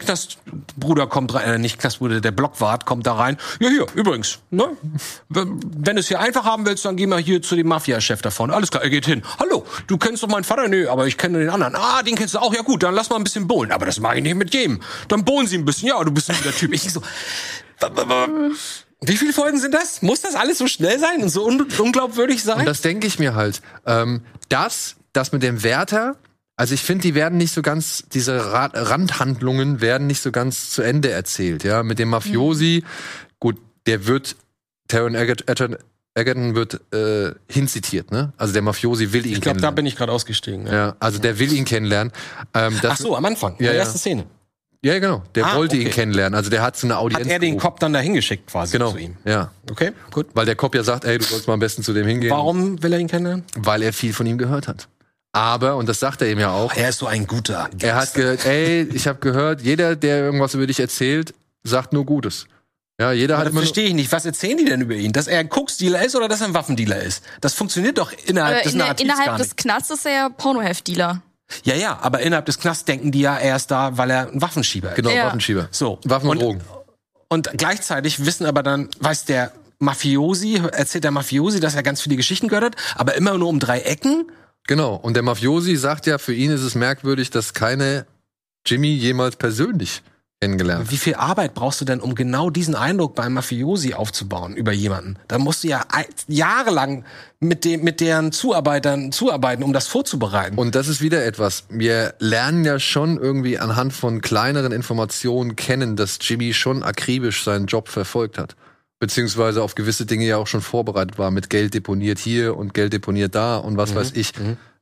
[0.89, 3.37] Knastbruder kommt rein, äh, nicht Knastbruder, der Blockwart kommt da rein.
[3.59, 4.65] Ja, hier, übrigens, ne?
[5.29, 8.21] Wenn wenn du es hier einfach haben willst, dann geh mal hier zu dem Mafia-Chef
[8.21, 8.53] da vorne.
[8.53, 9.21] Alles klar, er geht hin.
[9.39, 10.67] Hallo, du kennst doch meinen Vater?
[10.67, 11.75] Nö, aber ich kenne den anderen.
[11.75, 12.53] Ah, den kennst du auch.
[12.53, 13.71] Ja gut, dann lass mal ein bisschen bohlen.
[13.71, 14.81] Aber das mache ich nicht mit jedem.
[15.07, 15.89] Dann bohlen sie ein bisschen.
[15.89, 16.73] Ja, du bist ein guter Typ.
[16.73, 17.01] Ich so,
[19.01, 20.01] wie viele Folgen sind das?
[20.01, 22.59] Muss das alles so schnell sein und so un unglaubwürdig sein?
[22.59, 23.61] Und das denke ich mir halt.
[23.85, 26.15] Ähm, das, das mit dem Wärter,
[26.59, 30.69] also ich finde, die werden nicht so ganz, diese Ra Randhandlungen werden nicht so ganz
[30.71, 31.83] zu Ende erzählt, ja.
[31.83, 32.83] Mit dem Mafiosi,
[33.39, 34.35] gut, der wird,
[34.89, 35.77] Taron Egerton,
[36.15, 38.33] Egerton wird äh, hinzitiert, ne?
[38.37, 39.75] Also der Mafiosi will ihn Ich glaube, da kennenlernen.
[39.75, 40.67] bin ich gerade ausgestiegen.
[40.67, 40.73] Ja.
[40.73, 42.11] ja, also der will ihn kennenlernen.
[42.53, 43.77] Ähm, Ach so, am Anfang, Ja, ja, ja.
[43.79, 44.25] erste Szene.
[44.81, 45.23] Ja, genau.
[45.35, 45.91] Der Ah, wollte ihn okay.
[45.95, 46.35] kennenlernen.
[46.35, 47.23] Also der hat so eine Audienz.
[47.25, 47.57] Hat er den.
[47.57, 48.91] Cop dann dahin geschickt quasi Genau.
[48.91, 49.17] zu ihm?
[49.25, 49.51] Ja.
[49.69, 50.27] Okay, gut.
[50.33, 52.31] Weil der Cop ja sagt, ey, du sollst mal am besten zu dem hingehen.
[52.31, 53.43] Warum will er ihn kennenlernen?
[53.57, 54.87] Weil er viel von ihm gehört hat.
[55.39, 57.69] Aber, und das sagt er ihm ja auch, Er ist so ein guter.
[57.81, 62.05] er hat gehört, ey, ich habe gehört, jeder, der irgendwas über dich erzählt, sagt nur
[62.05, 62.45] Gutes.
[62.99, 64.11] Ja, jeder Aber hat das verstehe ich nicht.
[64.11, 65.13] Was erzählen die denn über ihn?
[65.13, 67.23] Dass er ein Koksdealer ist oder dass er ein Waffendealer ist?
[67.39, 69.55] Das funktioniert doch innerhalb Äh, des in der, Narrativs innerhalb gar des.
[69.55, 71.21] Knasts ist er ja Pornoheft-Dealer.
[71.63, 74.41] Ja, ja, aber innerhalb des Knasts denken die ja, er ist da, weil er ein
[74.41, 74.95] Waffenschieber ist.
[74.97, 75.27] genau, Ja.
[75.27, 75.69] Waffenschieber.
[75.71, 75.99] So.
[76.03, 76.61] Waffen und, Und- Drogen.
[77.29, 82.17] Und gleichzeitig wissen aber dann, weiß der Mafiosi, erzählt der Mafiosi, dass er ganz viele
[82.17, 84.29] Geschichten gehört hat, aber immer nur um drei Ecken.
[84.69, 84.93] Genau.
[84.93, 88.05] Und der Mafiosi sagt ja, für ihn ist es merkwürdig, dass keine
[88.67, 90.03] Jimmy jemals persönlich
[90.39, 90.91] kennengelernt hat.
[90.91, 95.17] Wie viel Arbeit brauchst du denn, um genau diesen Eindruck beim Mafiosi aufzubauen über jemanden?
[95.27, 95.83] Da musst du ja
[96.27, 97.03] jahrelang
[97.39, 100.55] mit dem, mit deren Zuarbeitern zuarbeiten, um das vorzubereiten.
[100.55, 101.63] Und das ist wieder etwas.
[101.69, 107.65] Wir lernen ja schon irgendwie anhand von kleineren Informationen kennen, dass Jimmy schon akribisch seinen
[107.65, 108.55] Job verfolgt hat.
[108.99, 112.91] Beziehungsweise auf gewisse Dinge ja auch schon vorbereitet war, mit Geld deponiert hier und Geld
[112.91, 114.33] deponiert da und was weiß ich.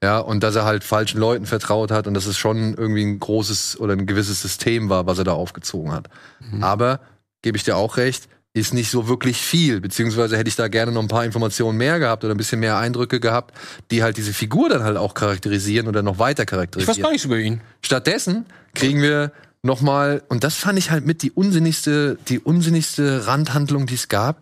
[0.03, 3.19] Ja, und dass er halt falschen Leuten vertraut hat und dass es schon irgendwie ein
[3.19, 6.09] großes oder ein gewisses System war, was er da aufgezogen hat.
[6.61, 6.99] Aber,
[7.41, 10.91] gebe ich dir auch recht, ist nicht so wirklich viel, beziehungsweise hätte ich da gerne
[10.91, 13.53] noch ein paar Informationen mehr gehabt oder ein bisschen mehr Eindrücke gehabt,
[13.91, 17.01] die halt diese Figur dann halt auch charakterisieren oder noch weiter ich weiß charakterisieren.
[17.03, 17.61] gar nichts über ihn.
[17.81, 19.31] Stattdessen kriegen wir
[19.67, 24.07] noch mal und das fand ich halt mit die unsinnigste, die unsinnigste Randhandlung, die es
[24.07, 24.41] gab.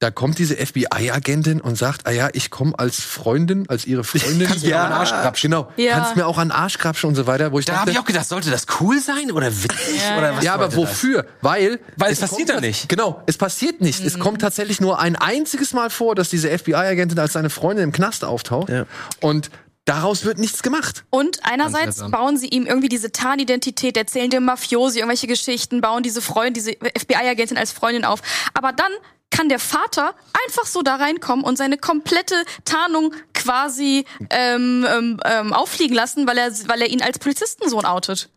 [0.00, 4.46] Da kommt diese FBI-Agentin und sagt, ah ja, ich komme als Freundin, als ihre Freundin.
[4.48, 5.50] Kannst mir auch an den Arsch krapschen.
[5.50, 5.92] Genau, Ja.
[5.94, 7.98] kannst mir auch an den Arsch krapschen und so weiter, wo ich Da habe ich
[7.98, 10.90] auch gedacht, sollte das cool sein oder witzig Ja, oder was ja, aber sollte das?
[10.90, 11.26] wofür?
[11.40, 12.88] Weil Weil es kommt passiert ja nicht.
[12.88, 14.00] Genau, es passiert nicht.
[14.00, 14.06] Mhm.
[14.08, 17.92] Es kommt tatsächlich nur ein einziges Mal vor, dass diese FBI-Agentin als seine Freundin im
[17.92, 18.84] Knast auftaucht Ja.
[19.20, 19.48] und
[19.84, 21.04] daraus wird nichts gemacht.
[21.10, 26.22] Und einerseits bauen sie ihm irgendwie diese Tarnidentität, erzählen dem Mafiosi irgendwelche Geschichten, bauen diese
[26.22, 28.20] Freundin, diese FBI-Agentin als Freundin auf.
[28.54, 28.92] Aber dann
[29.30, 30.14] kann der Vater
[30.46, 36.38] einfach so da reinkommen und seine komplette Tarnung quasi ähm, ähm, ähm, auffliegen lassen, weil
[36.38, 38.30] er, weil er ihn als Polizistensohn outet.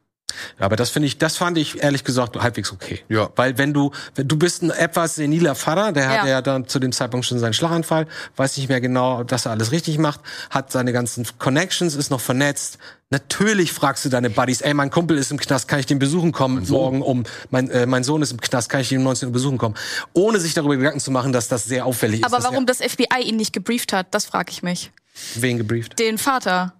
[0.59, 3.01] Ja, aber das finde ich, das fand ich ehrlich gesagt halbwegs okay.
[3.09, 3.29] Ja.
[3.35, 6.35] Weil wenn du, wenn du bist ein etwas seniler Vater, der hatte Ja.
[6.35, 9.71] ja dann zu dem Zeitpunkt schon seinen Schlaganfall, weiß nicht mehr genau, dass er alles
[9.71, 12.77] richtig macht, hat seine ganzen Connections, ist noch vernetzt.
[13.09, 16.33] Natürlich fragst du deine Buddies, ey, mein Kumpel ist im Knast, kann ich den besuchen
[16.33, 19.27] kommen morgen um, mein, äh, mein Sohn ist im Knast, kann ich den um 19
[19.29, 19.75] Uhr besuchen kommen?
[20.11, 22.25] Ohne sich darüber Gedanken zu machen, dass das sehr auffällig ist.
[22.25, 24.91] Aber warum das FBI ihn nicht gebrieft hat, das frage ich mich.
[25.35, 25.97] Wen gebrieft?
[25.99, 26.73] Den Vater.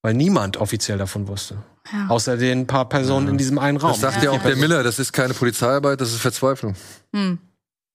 [0.00, 1.58] Weil niemand offiziell davon wusste.
[1.92, 2.06] Ja.
[2.08, 3.92] Außer den paar Personen in diesem einen Raum.
[3.92, 6.74] Das sagt ja, auch der Miller, das ist keine Polizeiarbeit, das ist Verzweiflung.
[7.14, 7.38] Hm.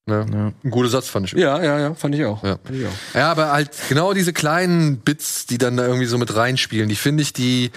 [0.10, 0.22] Ja.
[0.22, 1.34] Ein guter Satz fand ich.
[1.34, 2.42] Ja, ja, ja, fand ich auch.
[2.44, 2.58] Ja.
[2.64, 2.92] Fand ich auch.
[3.16, 6.96] Ja, aber halt genau diese kleinen Bits, die dann da irgendwie so mit reinspielen, die
[6.96, 7.72] finde ich, die,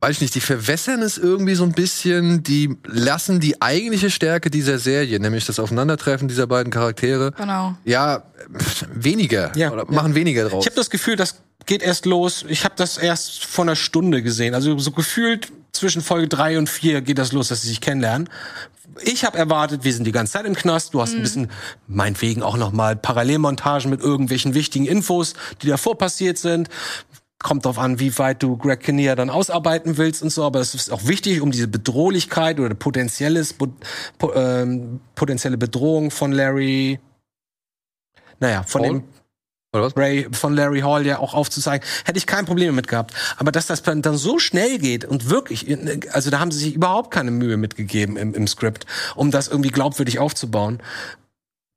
[0.00, 4.48] weiß ich nicht, die verwässern es irgendwie so ein bisschen, die lassen die eigentliche Stärke
[4.50, 7.74] dieser Serie, nämlich das Aufeinandertreffen dieser beiden Charaktere, Genau.
[7.84, 8.22] ja,
[8.56, 9.90] pf, weniger, Ja, oder ja.
[9.92, 10.64] machen weniger draus.
[10.64, 12.44] Ich habe das Gefühl, das geht erst los.
[12.48, 14.54] Ich habe das erst vor einer Stunde gesehen.
[14.54, 18.28] Also so gefühlt zwischen Folge drei und vier geht das los, dass sie sich kennenlernen.
[19.02, 20.94] Ich habe erwartet, wir sind die ganze Zeit im Knast.
[20.94, 21.50] Du hast ein bisschen,
[21.88, 26.68] meinetwegen auch noch mal Parallelmontagen mit irgendwelchen wichtigen Infos, die davor passiert sind.
[27.42, 30.44] Kommt drauf an, wie weit du Greg Kinnear dann ausarbeiten willst und so.
[30.44, 33.68] Aber es ist auch wichtig, um diese Bedrohlichkeit oder potenzielles, po,
[34.18, 37.00] po, ähm, potenzielle Bedrohung von Larry,
[38.38, 38.90] naja, von Hall?
[38.90, 39.02] dem
[39.74, 39.96] Oder was?
[39.96, 43.12] Ray von Larry Hall ja auch aufzuzeigen, hätte ich kein Problem mit gehabt.
[43.36, 45.66] Aber dass das dann dann so schnell geht und wirklich,
[46.12, 49.70] also da haben sie sich überhaupt keine Mühe mitgegeben im, im Skript, um das irgendwie
[49.70, 50.80] glaubwürdig aufzubauen.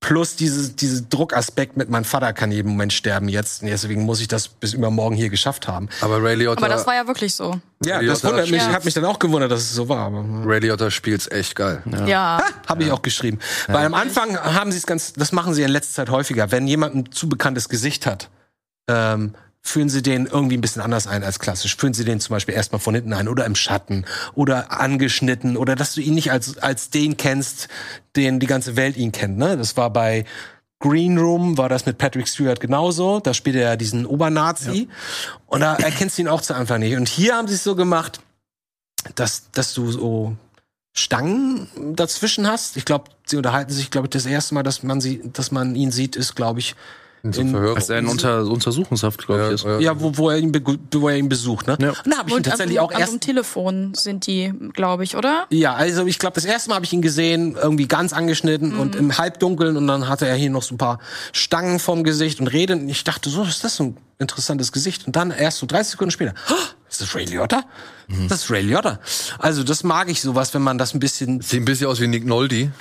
[0.08, 3.62] Plus diese, diese Druckaspekt mit mein Vater kann jeden Moment sterben jetzt.
[3.62, 5.90] Und deswegen muss ich das bis übermorgen hier geschafft haben.
[6.00, 7.60] Aber Ray Liotta, Aber das war ja wirklich so.
[7.84, 8.62] Ja, Ja, das wundert mich.
[8.62, 8.72] ja.
[8.72, 10.06] Hat mich dann auch gewundert, dass es so war.
[10.06, 11.84] Aber Ray Liotta spielt's echt geil.
[12.06, 12.42] Ja.
[12.68, 13.40] habe ich auch geschrieben.
[13.68, 16.52] Weil am Anfang haben sie es ganz, das machen sie in letzter Zeit häufiger.
[16.52, 18.30] Wenn jemand ein zu bekanntes Gesicht hat,
[18.88, 19.34] ähm,
[19.68, 21.76] führen sie den irgendwie ein bisschen anders ein als klassisch.
[21.76, 25.76] Führen sie den zum Beispiel erstmal von hinten ein oder im Schatten oder angeschnitten oder
[25.76, 27.68] dass du ihn nicht als, als den kennst,
[28.16, 29.38] den die ganze Welt ihn kennt.
[29.38, 29.58] Ne?
[29.58, 30.26] Das war bei
[30.80, 33.20] Green Room war das mit Patrick Stewart genauso.
[33.20, 34.88] Da spielt er ja diesen Obernazi.
[35.48, 36.96] Und da erkennst du ihn auch zu Anfang nicht.
[36.96, 38.22] Und hier haben sie es so gemacht,
[39.16, 40.36] dass, dass du so
[40.94, 42.78] Stangen dazwischen hast.
[42.78, 45.76] Ich glaube, sie unterhalten sich, glaube ich, das erste Mal, dass man sie, dass man
[45.76, 46.76] ihn sieht, ist, glaube ich,
[47.24, 47.76] In so In- Verhör.
[47.76, 49.64] Als er in Unter Untersuchungshaft, glaube ich, ist.
[49.66, 50.52] ja, ja, wo, wo er ihn,
[50.94, 51.78] wo er ihn besucht, ne?
[51.82, 51.90] Ja.
[51.90, 55.04] Und da habe ich ihn Und tatsächlich an, auch erst einem Telefon sind die, glaube
[55.04, 55.46] ich, oder?
[55.50, 58.96] Ja, also ich glaube, das erste Mal habe ich ihn gesehen, irgendwie ganz angeschnitten und
[58.96, 61.00] im Halbdunkeln und dann hatte er hier noch so ein paar
[61.34, 65.06] Stangen vom Gesicht und redet und ich dachte, so ist das so ein interessantes Gesicht
[65.08, 66.54] und dann erst so 30 Sekunden später, oh,
[66.90, 67.64] ist das Ray Liotta?
[68.30, 69.00] Das ist Ray Liotta.
[69.38, 72.08] Also das mag ich sowas, wenn man das ein bisschen Sieht ein bisschen aus wie
[72.08, 72.72] Nick Nolte.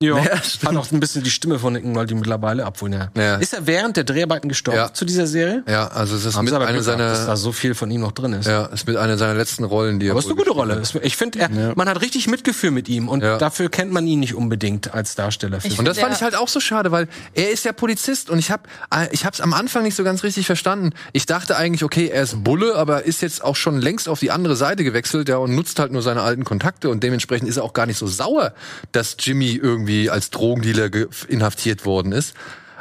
[0.00, 3.34] Ja, hat auch ein bisschen die Stimme von Nick Nolte mittlerweile, obwohl er Ja.
[3.36, 4.94] ist er während der Dreharbeiten gestorben Ja.
[4.94, 5.64] zu dieser Serie.
[5.66, 7.74] Ja, also es ist Haben mit aber einer Glück gehabt, dass da seiner, so viel
[7.74, 8.46] von ihm noch drin ist.
[8.46, 10.80] ja, ist mit einer seiner letzten Rollen, die er Aber es ist eine gute Rolle.
[11.02, 13.38] Ich finde, er- man hat richtig Mitgefühl mit ihm und Ja.
[13.38, 15.58] dafür kennt man ihn nicht unbedingt als Darsteller.
[15.76, 18.52] Und das fand ich halt auch so schade, weil er ist ja Polizist und ich
[18.52, 18.62] habe
[19.10, 20.90] ich hab's am Anfang nicht so ganz richtig verstanden.
[21.12, 24.30] Ich dachte eigentlich, okay, er ist Bulle, aber ist jetzt auch schon längst auf die
[24.30, 27.64] andere Seite gewechselt, ja, und nutzt halt nur seine alten Kontakte und dementsprechend ist er
[27.64, 28.52] auch gar nicht so sauer,
[28.92, 32.34] dass Jimmy irgendwie als Drogendealer ge- inhaftiert worden ist.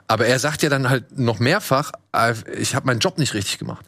[0.07, 1.91] Aber er sagt ja dann halt noch mehrfach,
[2.57, 3.85] ich habe meinen Job nicht richtig gemacht.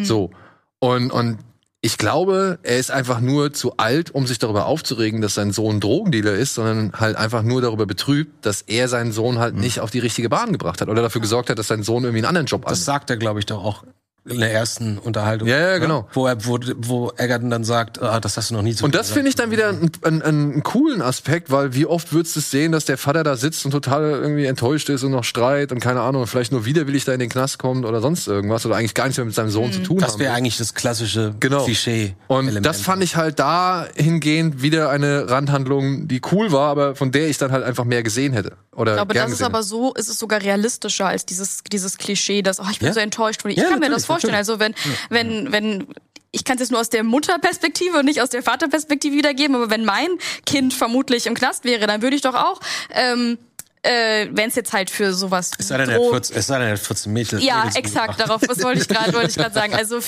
[0.00, 0.30] So.
[0.78, 1.38] Und, und
[1.80, 5.78] ich glaube, er ist einfach nur zu alt, um sich darüber aufzuregen, dass sein Sohn
[5.80, 9.90] Drogendealer ist, sondern halt einfach nur darüber betrübt, dass er seinen Sohn halt nicht auf
[9.90, 12.46] die richtige Bahn gebracht hat oder dafür gesorgt hat, dass sein Sohn irgendwie einen anderen
[12.46, 12.84] Job Das hat.
[12.84, 13.84] sagt er, glaube ich, doch auch
[14.30, 15.48] in der ersten Unterhaltung.
[15.48, 16.08] Ja, ja, genau.
[16.12, 18.94] Wo er, wo, wo Egerton dann sagt, ah, das hast du noch nie so Und
[18.94, 22.40] das finde ich dann wieder einen, einen, einen coolen Aspekt, weil wie oft würdest du
[22.40, 25.72] es sehen, dass der Vater da sitzt und total irgendwie enttäuscht ist und noch Streit
[25.72, 28.76] und keine Ahnung, vielleicht nur widerwillig da in den Knast kommt oder sonst irgendwas oder
[28.76, 31.34] eigentlich gar nichts mehr mit seinem Sohn zu tun Das haben wäre eigentlich das klassische
[31.40, 31.64] Genau.
[31.64, 32.14] Klischee.
[32.26, 32.66] Und Element.
[32.66, 37.38] das fand ich halt dahingehend wieder eine Randhandlung, die cool war, aber von der ich
[37.38, 38.52] dann halt einfach mehr gesehen hätte.
[38.78, 42.42] Oder Ich glaube, das ist aber so, ist es sogar realistischer als dieses, dieses Klischee,
[42.42, 42.94] dass, oh, ich bin Ja.
[42.94, 43.40] so enttäuscht.
[43.46, 44.34] Ich Ja, kann mir natürlich, das vorstellen.
[44.34, 44.74] Also wenn,
[45.10, 45.86] wenn, wenn,
[46.30, 49.68] ich kann es jetzt nur aus der Mutterperspektive und nicht aus der Vaterperspektive wiedergeben, aber
[49.70, 50.08] wenn mein
[50.46, 52.60] Kind vermutlich im Knast wäre, dann würde ich doch auch,
[52.90, 53.38] ähm,
[53.82, 56.46] äh, wenn es jetzt halt für sowas Es sei denn, er hat Dro- 14, es
[56.46, 57.38] sei denn, er hat 14 Mädchen.
[57.40, 59.74] ja, exakt, darauf, was wollte ich gerade, wollte ich gerade sagen.
[59.74, 60.00] Also,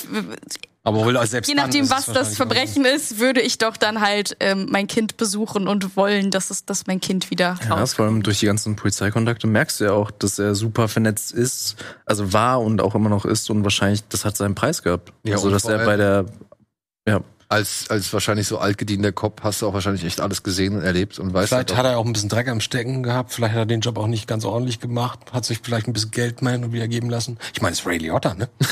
[0.83, 4.01] Aber wohl selbst je dann nachdem, es was das Verbrechen ist, würde ich doch dann
[4.01, 7.93] halt ähm, mein Kind besuchen und wollen, dass es, dass mein Kind wieder Ja, raus.
[7.95, 11.77] vor allem durch die ganzen Polizeikontakte merkst du ja auch, dass er super vernetzt ist,
[12.07, 15.13] also war und auch immer noch ist und wahrscheinlich, das hat seinen Preis gehabt.
[15.23, 16.25] Ja, also, dass er bei der,
[17.07, 17.21] ja,
[17.53, 21.19] Als, als wahrscheinlich so altgediener Cop hast du auch wahrscheinlich echt alles gesehen und erlebt
[21.19, 23.67] und weißt Vielleicht hat er auch ein bisschen Dreck am Stecken gehabt, vielleicht hat er
[23.67, 26.63] den Job auch nicht ganz ordentlich gemacht, hat sich vielleicht ein bisschen Geld mal hin
[26.63, 27.39] und wieder geben lassen.
[27.53, 28.49] Ich meine, es ist Ray Liotta, ne?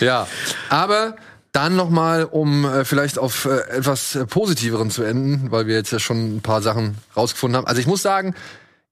[0.00, 0.26] Ja,
[0.68, 1.14] aber
[1.52, 5.76] dann noch mal, um äh, vielleicht auf äh, etwas äh, positiveren zu enden, weil wir
[5.76, 7.68] jetzt ja schon ein paar Sachen rausgefunden haben.
[7.68, 8.34] Also ich muss sagen,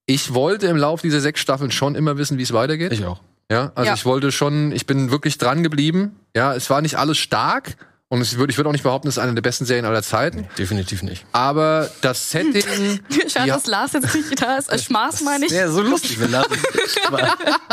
[0.06, 2.92] ich wollte im Laufe dieser sechs Staffeln schon immer wissen, wie es weitergeht.
[2.92, 3.20] Ich auch.
[3.50, 3.94] Ja, also Ja.
[3.94, 6.16] ich wollte schon, ich bin wirklich dran geblieben.
[6.34, 7.76] Ja, es war nicht alles stark
[8.08, 10.02] und es würd, ich würde auch nicht behaupten, es ist eine der besten Serien aller
[10.02, 10.48] Zeiten.
[10.58, 11.26] Definitiv nicht.
[11.32, 12.64] Aber das Setting,
[13.28, 13.54] Schade, Ja.
[13.54, 14.72] dass Lars jetzt nicht da ist.
[14.72, 15.52] Äh, Schmaß meine ich.
[15.52, 16.46] Ja, so lustig, wenn das.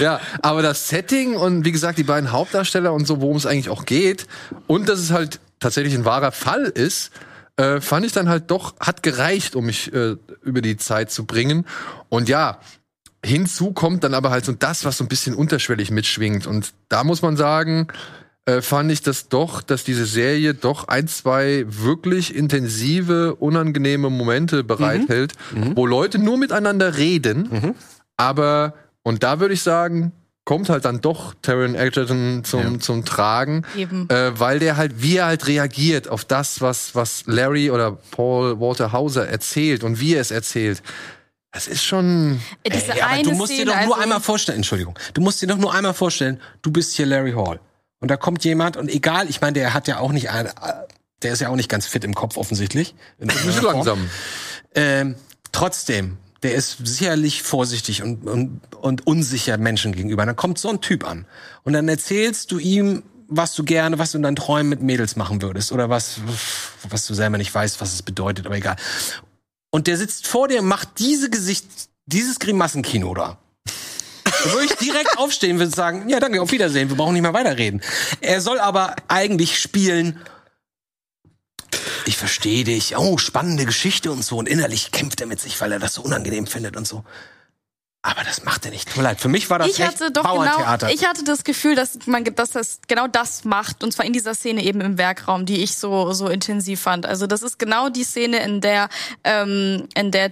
[0.00, 3.70] ja, aber das Setting und wie gesagt die beiden Hauptdarsteller und so, worum es eigentlich
[3.70, 4.26] auch geht
[4.66, 7.10] und dass es halt tatsächlich ein wahrer Fall ist,
[7.56, 11.24] äh, fand ich dann halt doch hat gereicht, um mich äh, über die Zeit zu
[11.24, 11.64] bringen.
[12.10, 12.58] Und ja,
[13.26, 16.46] hinzu kommt dann aber halt so das, was so ein bisschen unterschwellig mitschwingt.
[16.46, 17.88] Und da muss man sagen,
[18.46, 24.62] äh, fand ich das doch, dass diese Serie doch ein, zwei wirklich intensive, unangenehme Momente
[24.64, 25.32] bereithält,
[25.74, 27.74] wo Leute nur miteinander reden,
[28.16, 30.12] aber, und da würde ich sagen,
[30.44, 33.64] kommt halt dann doch Taron Egerton zum, zum Tragen,
[34.08, 38.60] äh, weil der halt, wie er halt reagiert auf das, was, was Larry oder Paul
[38.60, 40.84] Walter Hauser erzählt und wie er es erzählt.
[41.56, 42.38] Das ist schon.
[42.64, 45.22] Äh, Diese Ey, aber du musst Szene, dir doch nur also, einmal vorstellen, Entschuldigung, du
[45.22, 47.60] musst dir doch nur einmal vorstellen, du bist hier Larry Hall.
[47.98, 50.50] Und da kommt jemand und egal, ich meine, der hat ja auch nicht, ein,
[51.22, 52.94] der ist ja auch nicht ganz fit im Kopf offensichtlich.
[53.26, 53.62] Form.
[53.62, 54.10] langsam.
[54.74, 55.14] Ähm,
[55.50, 60.24] trotzdem, der ist sicherlich vorsichtig und, und, und unsicher Menschen gegenüber.
[60.24, 61.24] Und dann kommt so ein Typ an
[61.62, 65.16] und dann erzählst du ihm, was du gerne, was du in deinen Träumen mit Mädels
[65.16, 66.20] machen würdest oder was,
[66.88, 68.76] was du selber nicht weißt, was es bedeutet, aber egal.
[69.76, 71.66] Und der sitzt vor dir und macht diese Gesicht,
[72.06, 73.36] dieses Grimassenkino da.
[74.24, 77.34] Da würde ich direkt aufstehen und sagen, ja, danke, auf Wiedersehen, wir brauchen nicht mehr
[77.34, 77.82] weiterreden.
[78.22, 80.18] Er soll aber eigentlich spielen,
[82.06, 84.38] ich verstehe dich, oh, spannende Geschichte und so.
[84.38, 87.04] Und innerlich kämpft er mit sich, weil er das so unangenehm findet und so.
[88.06, 88.86] Aber das macht er nicht.
[88.86, 91.42] Tut mir leid, für mich war das ich echt hatte doch genau, ich hatte das
[91.42, 94.96] Gefühl, dass man, dass das genau das macht und zwar in dieser Szene eben im
[94.96, 97.04] Werkraum, die ich so so intensiv fand.
[97.04, 98.90] Also das ist genau die Szene, in der
[99.24, 100.30] ähm, in der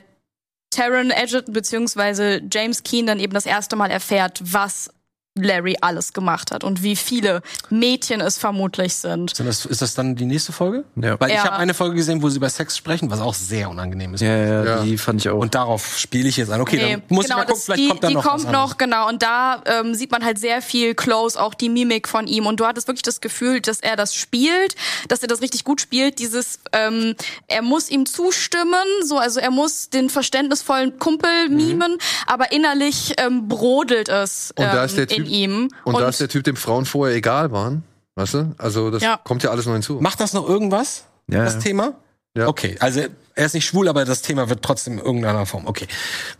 [0.71, 4.91] Taron Egerton beziehungsweise James Keen dann eben das erste Mal erfährt, was
[5.37, 9.35] Larry alles gemacht hat und wie viele Mädchen es vermutlich sind.
[9.35, 10.85] Sind das, ist das dann die nächste Folge?
[10.95, 11.19] Ja.
[11.19, 11.45] Weil ich Ja.
[11.47, 14.21] habe eine Folge gesehen, wo sie über Sex sprechen, was auch sehr unangenehm ist.
[14.21, 14.83] ja, ja, Ja.
[14.85, 15.39] die fand ich auch.
[15.39, 16.61] Und darauf spiele ich jetzt an.
[16.61, 18.45] Okay, Nee, dann muss genau, ich mal gucken, vielleicht die, kommt da die noch kommt
[18.45, 19.09] was noch, genau.
[19.09, 22.47] Und da ähm, sieht man halt sehr viel Close, auch die Mimik von ihm.
[22.47, 24.77] Und du hattest wirklich das Gefühl, dass er das spielt,
[25.09, 26.21] dass er das richtig gut spielt.
[26.21, 27.17] Dieses, ähm,
[27.49, 31.57] er muss ihm zustimmen, so, also er muss den verständnisvollen Kumpel Mhm.
[31.57, 34.53] mimen, aber innerlich ähm, brodelt es.
[34.57, 35.71] Und ähm, da ist der in Typ- ihm.
[35.85, 37.83] Und, da ist der Typ, dem Frauen vorher egal waren.
[38.17, 38.55] Weißt du?
[38.59, 39.17] Also das Ja.
[39.23, 40.01] kommt ja alles noch hinzu.
[40.01, 41.05] Macht das noch irgendwas?
[41.29, 41.59] Ja, das.
[41.59, 41.95] Thema?
[42.37, 42.49] Ja.
[42.49, 43.01] Okay, also
[43.35, 45.67] er ist nicht schwul, aber das Thema wird trotzdem in irgendeiner Form.
[45.67, 45.87] Okay,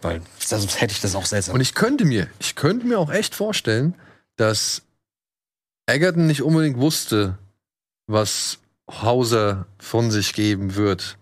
[0.03, 1.55] weil sonst hätte ich das auch seltsam.
[1.55, 3.95] Und ich könnte mir, ich könnte mir auch echt vorstellen,
[4.37, 4.83] dass
[5.87, 7.39] Egerton nicht unbedingt wusste,
[8.07, 8.59] was
[8.91, 11.17] Hauser von sich geben wird,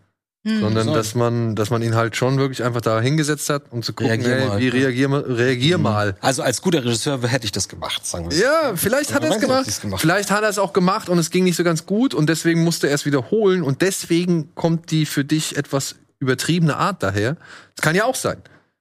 [0.45, 0.59] Hm.
[0.61, 3.93] sondern dass man, dass man ihn halt schon wirklich einfach da hingesetzt hat, um zu
[3.93, 4.59] gucken, Reagier ey, mal.
[4.61, 6.17] wie reagier, mal- reagier mal.
[6.21, 8.37] also als guter Regisseur hätte ich das gemacht, sagen wir.
[8.37, 9.81] Ja, vielleicht hat Ja, er es gemacht.
[9.81, 12.27] gemacht Vielleicht hat er es auch gemacht und es ging nicht so ganz gut und
[12.29, 17.37] deswegen musste er es wiederholen und deswegen kommt die für dich etwas übertriebene Art daher.
[17.77, 18.39] Das kann ja auch sein.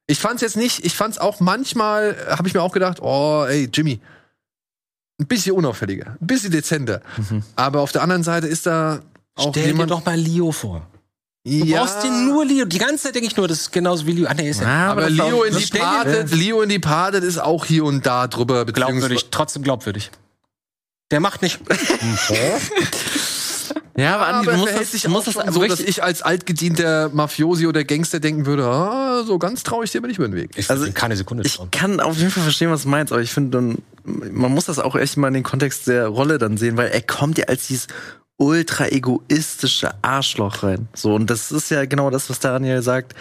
[0.08, 3.70] Ich fand's jetzt nicht, ich fand's auch manchmal, habe ich mir auch gedacht, oh, ey,
[3.72, 4.00] Jimmy,
[5.20, 7.02] ein bisschen unauffälliger, ein bisschen dezenter.
[7.56, 9.02] Aber auf der anderen Seite ist da
[9.36, 9.92] auch Stell dir jemand.
[9.92, 10.88] doch mal Leo vor.
[11.44, 12.66] Du ja, brauchst dir nur Leo.
[12.66, 14.28] Die ganze Zeit denke ich nur, das ist genauso wie Leo.
[14.30, 17.66] Ah, nee, ist ja Ja, aber Leo in Patet, Leo in die Patet ist auch
[17.66, 20.12] hier und da drüber, glaubwürdig, trotzdem glaubwürdig.
[21.10, 21.60] Der macht nicht.
[23.98, 26.22] Ja, aber Andi, aber du musst das, sich auch das so, dass richtig- ich als
[26.22, 30.28] altgedienter Mafiosi oder Gangster denken würde, ah, so ganz traue ich dir aber nicht über
[30.30, 30.52] den Weg.
[30.56, 31.72] Ich Also, also, keine Sekunde Ich trauen.
[31.72, 34.80] kann auf jeden Fall verstehen, was du meinst, aber ich finde, dann, man muss das
[34.80, 37.68] auch echt mal in den Kontext der Rolle dann sehen, weil er kommt ja als
[37.68, 37.88] dieses
[38.42, 40.90] ultra egoistische Arschloch rein.
[40.96, 43.14] So, und das ist ja genau das, was Daniel sagt,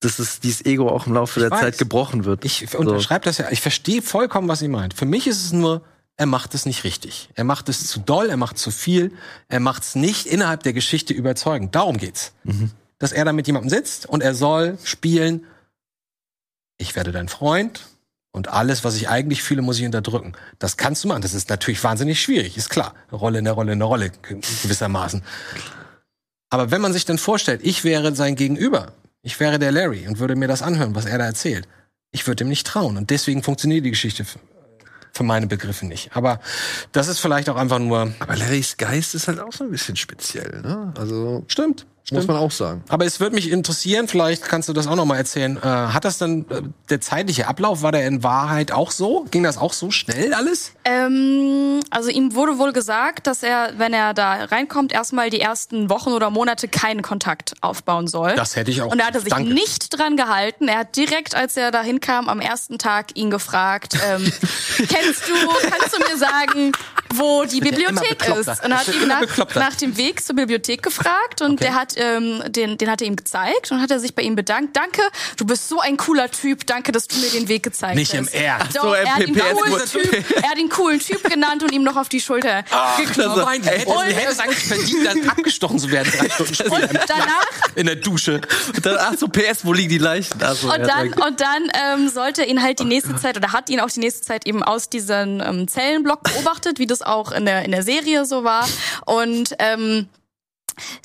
[0.00, 1.60] dass es dieses Ego auch im Laufe Ich der weiß.
[1.60, 2.44] Zeit gebrochen wird.
[2.44, 3.50] Ich unterschreibe das ja.
[3.50, 4.94] Ich verstehe vollkommen, was ihr meint.
[4.94, 5.82] Für mich ist es nur,
[6.16, 7.28] er macht es nicht richtig.
[7.34, 9.12] Er macht es zu doll, er macht zu viel,
[9.48, 11.74] er macht es nicht innerhalb der Geschichte überzeugend.
[11.74, 12.32] Darum geht's.
[12.98, 15.44] Dass er da mit jemandem sitzt und er soll spielen,
[16.78, 17.82] ich werde dein Freund
[18.32, 20.32] und alles, was ich eigentlich fühle, muss ich unterdrücken.
[20.58, 21.22] Das kannst du machen.
[21.22, 22.94] Das ist natürlich wahnsinnig schwierig, ist klar.
[23.12, 25.22] Rolle in der Rolle in der Rolle, gewissermaßen.
[26.50, 30.18] Aber wenn man sich dann vorstellt, ich wäre sein Gegenüber, ich wäre der Larry und
[30.18, 31.68] würde mir das anhören, was er da erzählt,
[32.10, 32.96] ich würde ihm nicht trauen.
[32.96, 34.26] Und deswegen funktioniert die Geschichte
[35.12, 36.14] für meine Begriffe nicht.
[36.14, 36.40] Aber
[36.92, 38.12] das ist vielleicht auch einfach nur.
[38.18, 40.92] Aber Larrys Geist ist halt auch so ein bisschen speziell, ne?
[40.98, 41.86] Also, Stimmt.
[42.10, 42.82] Muss man auch sagen.
[42.88, 45.56] Aber es würde mich interessieren, vielleicht kannst du das auch noch mal erzählen.
[45.56, 49.24] Äh, hat das dann äh, der zeitliche Ablauf war der in Wahrheit auch so?
[49.30, 50.72] Ging das auch so schnell alles?
[50.84, 55.88] Ähm, also ihm wurde wohl gesagt, dass er, wenn er da reinkommt, erstmal die ersten
[55.90, 58.34] Wochen oder Monate keinen Kontakt aufbauen soll.
[58.34, 58.90] Das hätte ich auch.
[58.90, 59.52] Und er hatte sich Danke.
[59.52, 60.68] nicht dran gehalten.
[60.68, 64.24] Er hat direkt, als er da hinkam, am ersten Tag ihn gefragt, ähm,
[64.76, 66.72] kennst du, kannst du mir sagen,
[67.18, 68.52] wo die ja Bibliothek bekloppter.
[68.52, 68.64] ist?
[68.64, 71.64] Und er hat ihn nach, nach dem Weg zur Bibliothek gefragt und Okay.
[71.64, 74.34] der hat, ähm, den, den hat er ihm gezeigt und hat er sich bei ihm
[74.36, 74.76] bedankt.
[74.76, 75.02] Danke,
[75.36, 76.66] du bist so ein cooler Typ.
[76.66, 78.18] Danke, dass du mir den Weg gezeigt Nicht hast.
[78.34, 78.76] im Ernst.
[78.76, 81.82] Doch, So, er, hat ihn coolen typ, er hat ihn coolen Typ genannt und ihm
[81.82, 82.62] noch auf die Schulter
[82.98, 83.38] geklopft.
[83.40, 86.72] Oh mein, hätte, Und- hätte es eigentlich verdient, dann abgestochen zu werden, drei Stunden später
[86.72, 88.40] Und danach in der Dusche.
[88.82, 90.38] Dann, ach so, PS, wo liegen die Leichen?
[90.42, 93.52] Ach so, Und ja, dann, und dann ähm, sollte ihn halt die nächste Zeit oder
[93.52, 97.32] hat ihn auch die nächste Zeit eben aus diesem ähm, Zellenblock beobachtet, wie das auch
[97.32, 98.66] in der, in der Serie so war.
[99.06, 100.08] Und ähm,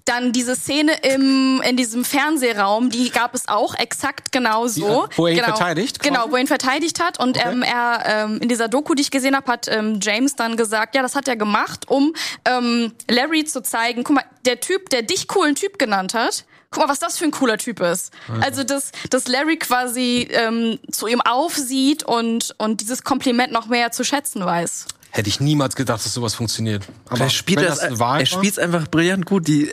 [0.06, 5.08] dann diese Szene im, in diesem Fernsehraum, die gab es auch exakt genauso.
[5.08, 6.10] Die, wo er ihn genau, verteidigt, quasi?
[6.10, 7.20] Genau, wo er ihn verteidigt hat.
[7.20, 10.58] Und ähm, er ähm, in dieser Doku, die ich gesehen habe, hat ähm, James dann
[10.58, 12.14] gesagt, ja, das hat er gemacht, um
[12.46, 16.84] ähm, Larry zu zeigen, guck mal, der Typ, der dich coolen Typ genannt hat, guck
[16.84, 18.12] mal, was das für ein cooler Typ ist.
[18.42, 23.92] Also, dass, dass Larry quasi ähm, zu ihm aufsieht und, und dieses Kompliment noch mehr
[23.92, 24.88] zu schätzen weiß.
[25.18, 26.84] Hätte ich niemals gedacht, dass sowas funktioniert.
[27.10, 29.48] Aber er spielt wenn das, das Wahrheit er spielt's einfach brillant gut.
[29.48, 29.68] Die,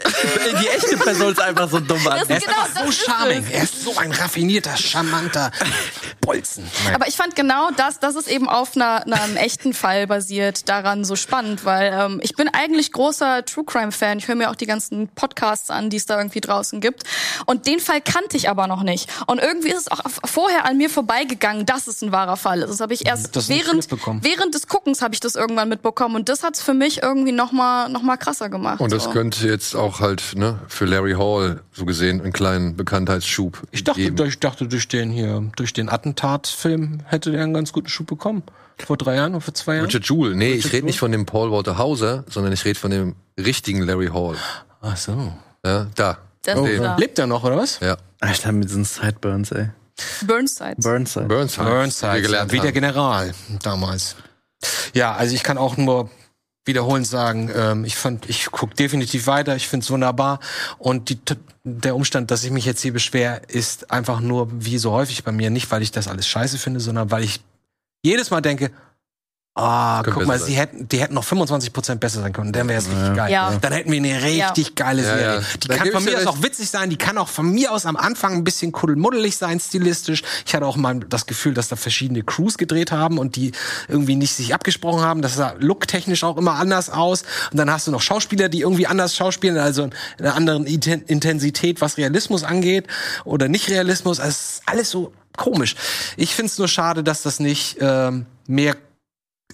[0.62, 2.20] die echte Person ist einfach so dumm an.
[2.20, 3.44] Das Er ist Genau, so charming.
[3.44, 3.50] es.
[3.50, 5.50] Er ist so ein raffinierter, charmanter
[6.22, 6.64] Bolzen.
[6.86, 6.94] Nein.
[6.94, 11.04] Aber ich fand genau das, das ist eben auf einer, einem echten Fall basiert, daran
[11.04, 14.20] so spannend, weil ähm, ich bin eigentlich großer True Crime Fan.
[14.20, 17.02] Ich höre mir auch die ganzen Podcasts an, die es da irgendwie draußen gibt.
[17.44, 19.10] Und den Fall kannte ich aber noch nicht.
[19.26, 22.70] Und irgendwie ist es auch vorher an mir vorbeigegangen, dass es ein wahrer Fall ist.
[22.70, 23.86] Das habe ich erst während,
[24.24, 26.16] während des Guckens habe ich das irgendwann mitbekommen.
[26.16, 28.80] Und das hat es für mich irgendwie noch mal, noch mal krasser gemacht.
[28.80, 29.10] Und das so.
[29.10, 34.00] könnte jetzt auch halt, ne, für Larry Hall, so gesehen, einen kleinen Bekanntheitsschub Ich dachte,
[34.00, 34.26] geben.
[34.26, 38.42] ich dachte, durch den hier, durch den Attentatsfilm hätte der einen ganz guten Schub bekommen.
[38.84, 39.86] Vor drei Jahren oder vor zwei Jahren.
[39.86, 40.34] Richard Jewell.
[40.34, 43.14] Nee, ich Richard rede nicht von dem Paul Walter Hauser, sondern ich rede von dem
[43.38, 44.36] richtigen Larry Hall.
[44.80, 45.32] Ach so.
[45.64, 46.18] Ja, da.
[46.42, 46.96] Das Oh, da.
[46.96, 47.80] Lebt er noch, oder was?
[47.80, 47.96] Ja.
[48.20, 49.70] Alter, mit diesen Sideburns, ey.
[50.26, 50.74] Burnside.
[50.78, 51.26] Burnside.
[51.26, 51.64] Burnside.
[51.66, 52.72] Burnside, wie gelernt wie der.
[52.72, 53.32] General
[53.62, 54.16] damals.
[54.94, 56.10] Ja, also ich kann auch nur
[56.64, 60.40] wiederholend sagen, ähm, ich fand, ich guck definitiv weiter, ich find's wunderbar.
[60.78, 61.18] Und die,
[61.64, 65.32] der Umstand, dass ich mich jetzt hier beschwer, ist einfach nur wie so häufig bei
[65.32, 65.50] mir.
[65.50, 67.40] Nicht, weil ich das alles scheiße finde, sondern weil ich
[68.02, 68.70] jedes Mal denke,
[69.56, 72.52] Ah, Könnte guck mal, sie hätten, die hätten noch 25% besser sein können.
[72.52, 73.30] Dann wäre es richtig geil.
[73.30, 73.52] Ja.
[73.60, 75.24] Dann hätten wir eine richtig geile Ja, Serie.
[75.36, 75.40] ja.
[75.62, 77.86] Die Da kann von mir aus auch witzig sein, die kann auch von mir aus
[77.86, 80.24] am Anfang ein bisschen kuddelmuddelig sein, stilistisch.
[80.44, 83.52] Ich hatte auch mal das Gefühl, dass da verschiedene Crews gedreht haben und die
[83.86, 85.22] irgendwie nicht sich abgesprochen haben.
[85.22, 87.22] Das sah looktechnisch auch immer anders aus.
[87.52, 91.04] Und dann hast du noch Schauspieler, die irgendwie anders schauspielen, also in einer anderen Inten-
[91.06, 92.88] Intensität, was Realismus angeht
[93.24, 94.18] oder nicht Realismus.
[94.18, 95.76] Also es ist alles so komisch.
[96.16, 98.74] Ich find's nur schade, dass das nicht ähm, mehr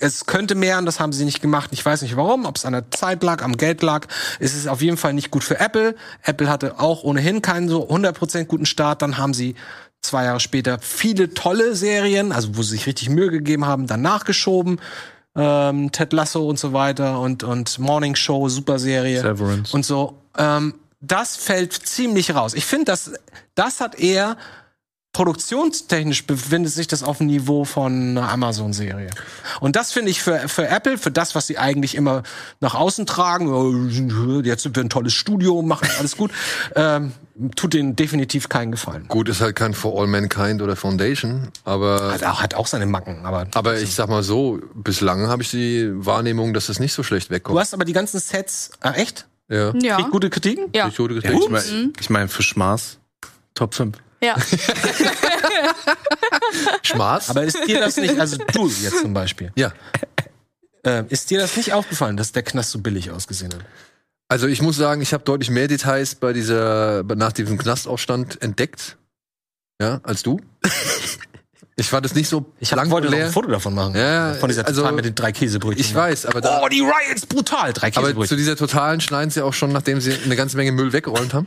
[0.00, 1.70] es könnte mehr und das haben sie nicht gemacht.
[1.72, 4.06] Ich weiß nicht warum, ob es an der Zeit lag, am Geld lag.
[4.38, 5.94] Es ist auf jeden Fall nicht gut für Apple.
[6.22, 9.02] Apple hatte auch ohnehin keinen so 100% guten Start.
[9.02, 9.54] Dann haben sie
[10.00, 14.00] zwei Jahre später viele tolle Serien, also wo sie sich richtig Mühe gegeben haben, dann
[14.02, 14.80] nachgeschoben.
[15.36, 19.20] Ähm, Ted Lasso und so weiter und, und Morning Show, super Serie.
[19.20, 19.74] Severance.
[19.74, 20.18] Und so.
[20.36, 22.52] Ähm, das fällt ziemlich raus.
[22.54, 23.12] Ich finde, das,
[23.54, 24.36] das hat eher
[25.12, 29.10] produktionstechnisch befindet sich das auf dem Niveau von einer Amazon-Serie.
[29.60, 32.22] Und das finde ich für, für Apple, für das, was sie eigentlich immer
[32.60, 36.30] nach außen tragen, oh, jetzt sind wir ein tolles Studio, machen alles gut,
[36.76, 37.12] ähm,
[37.56, 39.08] tut denen definitiv keinen Gefallen.
[39.08, 42.86] Gut, ist halt kein For All Mankind oder Foundation, aber Hat auch, hat auch seine
[42.86, 43.46] Macken, aber.
[43.54, 47.30] aber ich sag mal so, bislang habe ich die Wahrnehmung, dass es nicht so schlecht
[47.30, 47.58] Du wegkommt.
[47.58, 49.26] hast aber die ganzen Sets, ah, echt?
[49.48, 49.72] Ja.
[49.82, 49.96] Ja.
[49.96, 50.66] Kriegt gute Kritiken?
[50.72, 50.86] Ja.
[50.86, 51.42] Ich wurde Ja, gekriegt.
[51.44, 52.98] ich meine, ich mein, für Schmaß
[53.54, 53.96] Top 5.
[54.22, 54.36] Ja.
[56.82, 57.30] Schmaß?
[57.30, 59.72] Aber ist dir das nicht, also du jetzt zum Beispiel, ja.
[60.84, 63.60] äh, ist dir das nicht aufgefallen, dass der Knast so billig ausgesehen hat?
[64.28, 68.96] Also ich muss sagen, ich habe deutlich mehr Details bei dieser nach diesem Knastaufstand entdeckt,
[69.80, 70.40] ja, als du.
[71.76, 73.26] ich fand es nicht so Ich hab, lang wollte und noch leer.
[73.26, 73.96] ein Foto davon machen.
[73.96, 75.84] Ja, von dieser also, total mit den drei Käsebrötchen.
[75.84, 77.72] Ich weiß, aber da, Oh, die Riots brutal.
[77.72, 78.36] Drei aber zu Käsebrötchen.
[78.36, 81.46] dieser totalen schneiden sie auch schon, nachdem sie eine ganze Menge Müll weggeräumt haben.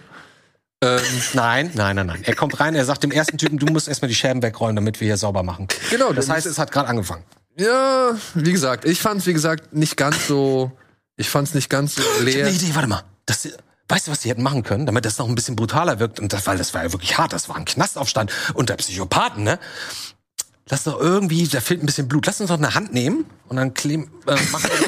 [0.84, 1.01] Ähm,
[1.34, 2.23] Nein, nein, nein, nein.
[2.23, 4.99] Er kommt rein, er sagt dem ersten Typen, du musst erstmal die Scherben wegräumen, damit
[4.99, 5.67] wir hier sauber machen.
[5.89, 7.23] Genau, Das heißt, es hat gerade angefangen.
[7.57, 10.71] ja, wie gesagt, ich fand es wie gesagt nicht ganz so,
[11.15, 12.45] ich fand es nicht ganz so Ich hab leer.
[12.47, 13.03] eine Idee, warte mal.
[13.25, 13.47] Das,
[13.88, 16.19] weißt du, was die hätten machen können, damit das noch ein bisschen brutaler wirkt?
[16.19, 19.59] Und das, weil das war ja wirklich hart, das war ein Knastaufstand unter Psychopathen, ne?
[20.69, 22.25] Lass doch irgendwie, da fehlt ein bisschen Blut.
[22.25, 24.69] Lass uns doch eine Hand nehmen und dann kleben, äh, machen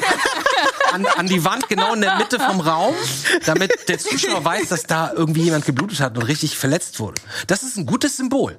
[0.92, 2.94] an, an die Wand genau in der Mitte vom Raum,
[3.44, 7.20] damit der Zuschauer weiß, dass da irgendwie jemand geblutet hat und richtig verletzt wurde.
[7.46, 8.58] Das ist ein gutes Symbol.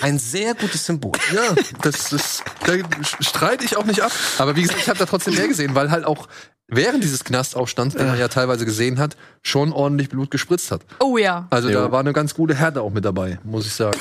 [0.00, 1.12] Ein sehr gutes Symbol.
[1.34, 2.74] Ja, das ist, da
[3.20, 4.12] streite ich auch nicht ab.
[4.38, 6.28] Aber wie gesagt, ich habe da trotzdem mehr gesehen, weil halt auch
[6.68, 10.82] während dieses Knastaufstands, den man ja teilweise gesehen hat, schon ordentlich Blut gespritzt hat.
[11.00, 11.46] Oh ja.
[11.50, 11.80] Also Jo.
[11.80, 13.98] da war eine ganz gute Härte auch mit dabei, muss ich sagen.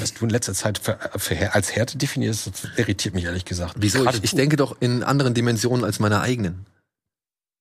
[0.00, 3.74] Was du in letzter Zeit für, für, als Härte definierst, das irritiert mich ehrlich gesagt.
[3.76, 4.08] Wieso?
[4.08, 6.64] Ich, ich denke doch in anderen Dimensionen als meiner eigenen.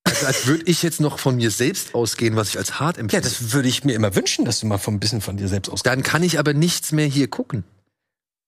[0.06, 3.02] Also als würde ich jetzt noch von mir selbst ausgehen, was ich als hart Ja,
[3.02, 3.28] empfinde.
[3.28, 5.70] das würde ich mir immer wünschen, dass du mal von ein bisschen von dir selbst
[5.70, 5.86] ausgehst.
[5.88, 7.64] dann kann ich aber nichts mehr hier gucken.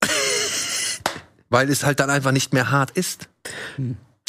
[1.49, 3.27] Weil es halt dann einfach nicht mehr hart ist.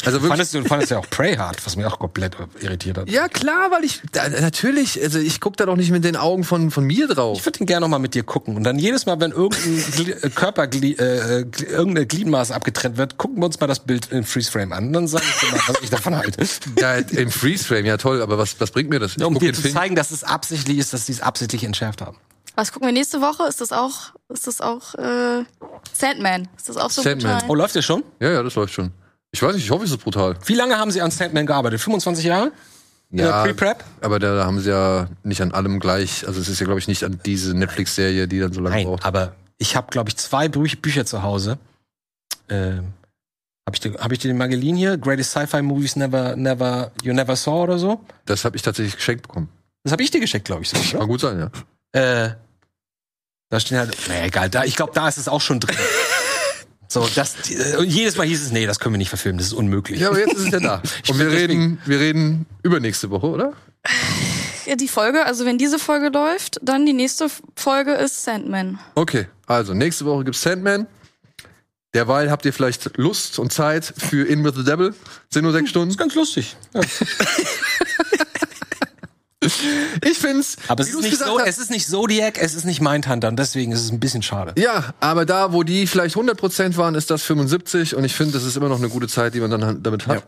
[0.05, 0.29] Also wirklich.
[0.29, 3.09] Fandest du, fandest ja auch Prey hart, was mich auch komplett irritiert hat.
[3.09, 4.01] Ja, klar, weil ich.
[4.13, 7.37] Da, natürlich, also ich gucke da doch nicht mit den Augen von, von mir drauf.
[7.37, 8.55] Ich würde ihn gerne noch mal mit dir gucken.
[8.55, 13.45] Und dann jedes Mal, wenn irgendein äh, Körpergli äh, irgendeine Gliedmaße abgetrennt wird, gucken wir
[13.47, 14.87] uns mal das Bild in Freeze Frame an.
[14.87, 16.45] Und dann sage ich dir mal, was ich davon halte.
[16.79, 19.17] Ja, im Freeze-Frame, ja toll, aber was, was bringt mir das?
[19.17, 21.21] Ich Um guck dir den zu Film- zeigen, dass es absichtlich ist, dass sie es
[21.21, 22.17] absichtlich entschärft haben.
[22.55, 23.43] Was gucken wir nächste Woche?
[23.47, 25.43] Ist das auch, ist das auch äh,
[25.93, 26.47] Sandman?
[26.57, 27.33] Ist das auch so Sandman.
[27.33, 27.49] brutal?
[27.49, 28.03] Oh, läuft der schon?
[28.19, 28.91] Ja, ja, das läuft schon.
[29.31, 30.35] Ich weiß nicht, ich hoffe, es ist brutal.
[30.45, 31.79] Wie lange haben sie an Sandman gearbeitet?
[31.81, 32.51] 25 Jahre?
[33.11, 33.83] In Ja, Pre-Prep?
[34.01, 36.87] aber da, haben sie ja nicht an allem gleich, also es ist ja, glaube ich,
[36.87, 39.05] nicht an diese Netflix-Serie, die dann so lange Nein, braucht.
[39.05, 41.57] aber ich habe, glaube ich, zwei Bü Bücher zu Hause.
[42.49, 42.93] Ähm,
[43.67, 44.97] habe ich, hab ich dir den mal geliehen hier?
[44.97, 47.99] Greatest Sci-Fi Movies Never, Never, You Never Saw oder so?
[48.25, 49.49] Das habe ich tatsächlich geschenkt bekommen.
[49.83, 50.69] Das habe ich dir geschickt, glaube ich.
[50.69, 51.49] So, Kann gut sein, ja.
[52.25, 52.35] Äh,
[53.49, 55.75] da stehen halt, naja, egal, da, ich glaube, da ist es auch schon drin.
[56.91, 59.47] so, das, äh, und jedes Mal hieß es, nee, das können wir nicht verfilmen, das
[59.47, 59.99] ist unmöglich.
[59.99, 60.81] Ja, aber jetzt ist es ja da.
[61.09, 63.53] Und wir reden, wir reden übernächste Woche, oder?
[64.65, 68.79] Ja, die Folge, also wenn diese Folge läuft, dann die nächste Folge ist Sandman.
[68.95, 70.87] Okay, also nächste Woche gibt's Sandman.
[71.93, 74.93] Derweil habt ihr vielleicht Lust und Zeit für In with the Devil.
[75.29, 75.89] Sind nur sechs Stunden.
[75.89, 76.55] ist ganz lustig.
[76.73, 76.81] Ja.
[79.41, 80.57] Ich find's.
[80.67, 83.37] Aber es ist, nicht so, hast- es ist nicht Zodiac, es ist nicht Mindhunter und
[83.39, 84.53] deswegen ist es ein bisschen schade.
[84.57, 88.43] Ja, aber da, wo die vielleicht 100% waren, ist das 75 und ich finde, das
[88.43, 90.23] ist immer noch eine gute Zeit, die man dann damit hat.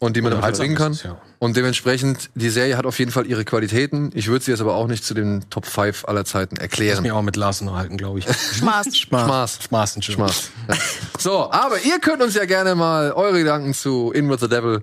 [0.00, 1.10] Und die man damit Unterhaltsam verbringen kann.
[1.12, 1.18] ja.
[1.38, 4.10] Und dementsprechend, die Serie hat auf jeden Fall ihre Qualitäten.
[4.14, 7.02] Ich würde sie jetzt aber auch nicht zu den Top 5 aller Zeiten Muss erklären.
[7.02, 8.26] mir auch mit Larsen halten, glaube ich.
[8.58, 8.94] Schmaß.
[8.94, 9.58] Spaß.
[9.62, 10.28] Spaß, Entschuldigung.
[10.28, 10.50] Spaß.
[10.68, 10.74] Ja.
[11.18, 14.82] So, aber ihr könnt uns ja gerne mal eure Gedanken zu In with the Devil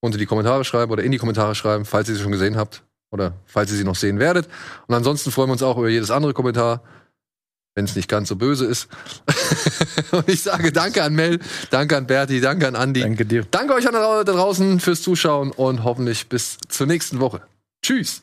[0.00, 2.82] unter die Kommentare schreiben oder in die Kommentare schreiben, falls ihr sie schon gesehen habt
[3.10, 4.48] oder falls ihr sie noch sehen werdet.
[4.86, 6.82] Und ansonsten freuen wir uns auch über jedes andere Kommentar.
[7.74, 8.88] wenn es nicht ganz so böse ist.
[10.10, 11.38] und ich sage danke an Mel,
[11.70, 13.02] danke an Berti, danke an Andi.
[13.02, 13.46] Danke dir.
[13.52, 17.40] Danke euch an da draußen fürs Zuschauen und hoffentlich bis zur nächsten Woche.
[17.80, 18.22] Tschüss.